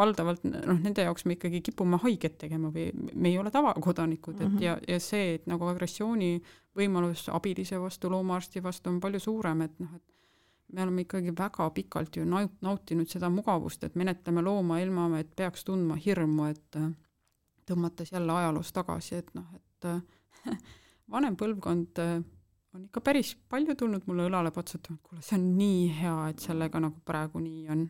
valdavalt 0.00 0.44
noh, 0.48 0.78
nende 0.80 1.04
jaoks 1.04 1.26
me 1.28 1.36
ikkagi 1.36 1.60
kipume 1.64 1.98
haiget 2.00 2.38
tegema 2.40 2.70
või 2.72 2.88
me 2.96 3.28
ei 3.28 3.38
ole 3.38 3.52
tavakodanikud, 3.52 4.38
et 4.38 4.46
mm 4.46 4.54
-hmm. 4.56 4.62
ja, 4.64 4.78
ja 4.88 5.00
see, 5.00 5.34
et 5.34 5.46
nagu 5.46 5.66
agressiooni 5.68 6.40
võimalus 6.76 7.26
abilise 7.28 7.80
vastu, 7.80 8.10
loomaarsti 8.10 8.62
vastu 8.62 8.90
on 8.90 9.00
palju 9.00 9.20
suurem, 9.20 9.60
et 9.62 9.78
noh, 9.78 9.94
et 9.96 10.02
me 10.72 10.82
oleme 10.82 11.02
ikkagi 11.02 11.32
väga 11.36 11.70
pikalt 11.70 12.16
ju 12.16 12.24
nautinud 12.60 13.08
seda 13.08 13.28
mugavust, 13.28 13.84
et 13.84 13.94
menetleme 13.94 14.42
looma 14.42 14.78
ilma, 14.80 15.18
et 15.18 15.30
peaks 15.36 15.64
tundma 15.64 15.96
hirmu, 15.96 16.44
et 16.44 16.78
tõmmates 17.66 18.12
jälle 18.12 18.32
ajaloos 18.32 18.72
tagasi, 18.72 19.14
et 19.14 19.34
noh, 19.34 19.46
et 19.54 19.88
vanem 21.14 21.36
põlvkond 21.36 21.98
on 22.74 22.84
ikka 22.86 23.00
päris 23.00 23.34
palju 23.50 23.74
tulnud 23.74 24.06
mulle 24.06 24.28
õlale 24.30 24.52
patsutama, 24.54 24.98
et 24.98 25.08
kuule, 25.08 25.22
see 25.26 25.38
on 25.38 25.46
nii 25.58 25.82
hea, 26.00 26.16
et 26.32 26.44
sellega 26.44 26.82
nagu 26.82 27.02
praegu 27.04 27.42
nii 27.42 27.68
on. 27.74 27.88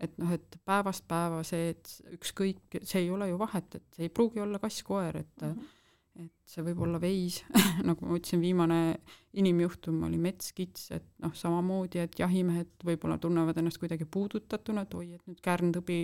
et 0.00 0.14
noh, 0.16 0.30
et 0.32 0.56
päevast 0.64 1.04
päeva 1.08 1.42
see, 1.44 1.74
et 1.74 1.90
ükskõik, 2.16 2.78
see 2.88 3.02
ei 3.02 3.10
ole 3.12 3.28
ju 3.28 3.36
vahet, 3.40 3.74
et 3.76 3.96
see 3.96 4.06
ei 4.08 4.12
pruugi 4.12 4.40
olla 4.40 4.58
kass-koer, 4.58 5.16
et 5.20 5.42
mm 5.42 5.52
-hmm 5.52 5.76
et 6.18 6.32
see 6.50 6.64
võib 6.66 6.82
olla 6.84 6.98
veis 7.02 7.40
nagu 7.88 8.06
ma 8.06 8.18
ütlesin, 8.18 8.42
viimane 8.42 8.80
inimjuhtum 9.40 10.02
oli 10.08 10.18
metskits, 10.20 10.90
et 10.96 11.06
noh, 11.22 11.34
samamoodi, 11.36 12.02
et 12.02 12.18
jahimehed 12.18 12.84
võib-olla 12.86 13.20
tunnevad 13.22 13.60
ennast 13.60 13.78
kuidagi 13.82 14.08
puudutatuna, 14.10 14.84
et 14.86 14.96
oi, 14.98 15.12
et 15.16 15.30
nüüd 15.30 15.42
käärntõbi 15.44 16.00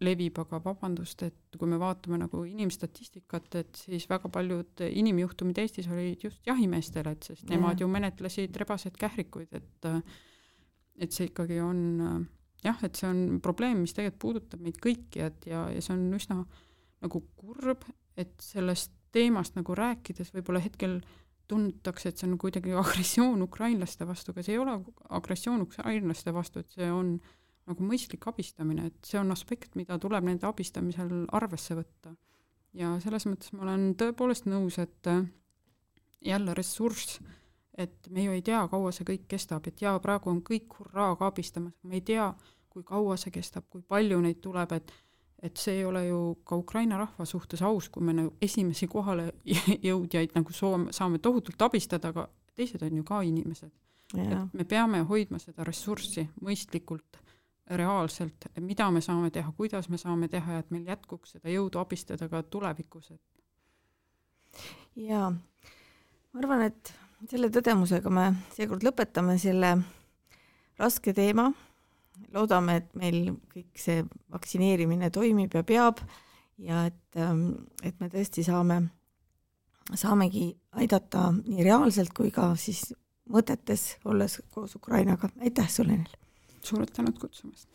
levib, 0.00 0.38
aga 0.40 0.60
vabandust, 0.64 1.26
et 1.26 1.58
kui 1.58 1.68
me 1.68 1.76
vaatame 1.80 2.16
nagu 2.22 2.40
inimstatistikat, 2.48 3.58
et 3.60 3.82
siis 3.82 4.06
väga 4.08 4.30
paljud 4.32 4.80
inimjuhtumid 4.86 5.60
Eestis 5.60 5.90
olid 5.92 6.24
just 6.24 6.40
jahimeestele, 6.48 7.12
et 7.12 7.28
sest 7.28 7.44
nemad 7.52 7.80
ju 7.80 7.88
menetlesid 7.92 8.56
rebaseid 8.56 8.96
kährikuid, 9.00 9.52
et 9.52 9.92
et 10.96 11.12
see 11.12 11.28
ikkagi 11.28 11.58
on 11.60 12.24
jah, 12.64 12.78
et 12.86 12.96
see 12.96 13.08
on 13.08 13.40
probleem, 13.44 13.82
mis 13.84 13.92
tegelikult 13.92 14.22
puudutab 14.22 14.62
meid 14.64 14.80
kõiki, 14.82 15.20
et 15.28 15.48
ja, 15.50 15.66
ja 15.72 15.82
see 15.84 15.92
on 15.92 16.06
üsna 16.16 16.40
nagu 17.04 17.20
kurb, 17.36 17.84
et 18.16 18.32
sellest 18.40 18.95
teemast 19.16 19.56
nagu 19.56 19.74
rääkides 19.76 20.34
võib-olla 20.34 20.60
hetkel 20.64 21.00
tuntakse, 21.48 22.10
et 22.10 22.20
see 22.20 22.28
on 22.28 22.36
kuidagi 22.42 22.74
agressioon 22.76 23.42
ukrainlaste 23.46 24.06
vastu, 24.08 24.34
aga 24.34 24.44
see 24.44 24.56
ei 24.56 24.62
ole 24.62 24.76
agressioon 25.18 25.64
ukrainlaste 25.66 26.34
vastu, 26.34 26.62
et 26.62 26.74
see 26.74 26.88
on 26.92 27.16
nagu 27.66 27.86
mõistlik 27.86 28.26
abistamine, 28.30 28.90
et 28.90 29.08
see 29.08 29.18
on 29.20 29.32
aspekt, 29.34 29.74
mida 29.78 29.98
tuleb 30.02 30.26
nende 30.26 30.46
abistamisel 30.46 31.24
arvesse 31.34 31.78
võtta. 31.78 32.14
ja 32.76 32.92
selles 33.00 33.24
mõttes 33.24 33.54
ma 33.56 33.64
olen 33.64 33.94
tõepoolest 33.96 34.46
nõus, 34.50 34.76
et 34.82 35.08
äh, 35.08 35.24
jälle 36.20 36.54
ressurss, 36.54 37.20
et 37.78 38.10
me 38.10 38.26
ju 38.26 38.34
ei 38.36 38.42
tea, 38.42 38.60
kaua 38.68 38.92
see 38.92 39.06
kõik 39.08 39.26
kestab, 39.30 39.66
et 39.66 39.80
jaa, 39.82 39.98
praegu 40.02 40.30
on 40.30 40.42
kõik 40.44 40.78
hurraaga 40.78 41.30
abistamas, 41.30 41.74
me 41.82 41.98
ei 41.98 42.04
tea, 42.04 42.28
kui 42.68 42.84
kaua 42.84 43.16
see 43.20 43.32
kestab, 43.32 43.64
kui 43.70 43.82
palju 43.82 44.20
neid 44.20 44.42
tuleb, 44.44 44.76
et 44.76 44.92
et 45.42 45.56
see 45.60 45.80
ei 45.80 45.84
ole 45.84 46.06
ju 46.06 46.20
ka 46.44 46.56
Ukraina 46.56 46.98
rahva 46.98 47.24
suhtes 47.28 47.62
aus, 47.62 47.88
kui 47.92 48.04
me 48.04 48.14
nagu 48.16 48.32
esimesi 48.42 48.88
kohale 48.88 49.32
jõudjaid 49.88 50.36
nagu 50.36 50.52
soome, 50.52 50.92
saame 50.96 51.20
tohutult 51.22 51.62
abistada, 51.62 52.12
aga 52.14 52.28
teised 52.56 52.82
on 52.82 52.96
ju 52.96 53.04
ka 53.04 53.20
inimesed. 53.22 53.72
et 54.16 54.52
me 54.54 54.64
peame 54.64 55.02
hoidma 55.02 55.38
seda 55.42 55.64
ressurssi 55.66 56.28
mõistlikult, 56.40 57.18
reaalselt, 57.66 58.46
mida 58.62 58.86
me 58.94 59.00
saame 59.02 59.32
teha, 59.34 59.50
kuidas 59.56 59.88
me 59.88 59.98
saame 59.98 60.28
teha 60.30 60.52
ja 60.52 60.58
et 60.62 60.70
meil 60.70 60.86
jätkuks 60.86 61.34
seda 61.34 61.50
jõudu 61.50 61.80
abistada 61.82 62.28
ka 62.30 62.42
tulevikus, 62.42 63.10
et 63.10 64.62
jaa, 65.08 65.32
ma 65.32 66.40
arvan, 66.40 66.62
et 66.70 66.94
selle 67.26 67.50
tõdemusega 67.50 68.12
me 68.12 68.28
seekord 68.54 68.86
lõpetame 68.86 69.34
selle 69.42 69.74
raske 70.78 71.12
teema 71.16 71.50
loodame, 72.34 72.80
et 72.80 72.94
meil 72.98 73.32
kõik 73.52 73.80
see 73.80 74.04
vaktsineerimine 74.32 75.10
toimib 75.14 75.54
ja 75.54 75.64
peab 75.66 76.02
ja 76.58 76.86
et, 76.90 77.18
ähm, 77.20 77.48
et 77.82 77.98
me 78.00 78.10
tõesti 78.12 78.44
saame, 78.46 78.82
saamegi 79.94 80.50
aidata 80.80 81.30
nii 81.38 81.66
reaalselt 81.66 82.14
kui 82.16 82.32
ka 82.34 82.54
siis 82.60 82.88
mõtetes, 83.32 83.96
olles 84.04 84.40
koos 84.54 84.76
Ukrainaga. 84.78 85.30
aitäh 85.40 85.70
sulle, 85.70 86.00
Enel! 86.00 86.22
suured 86.62 86.90
tänud 86.94 87.18
kutsumast! 87.18 87.68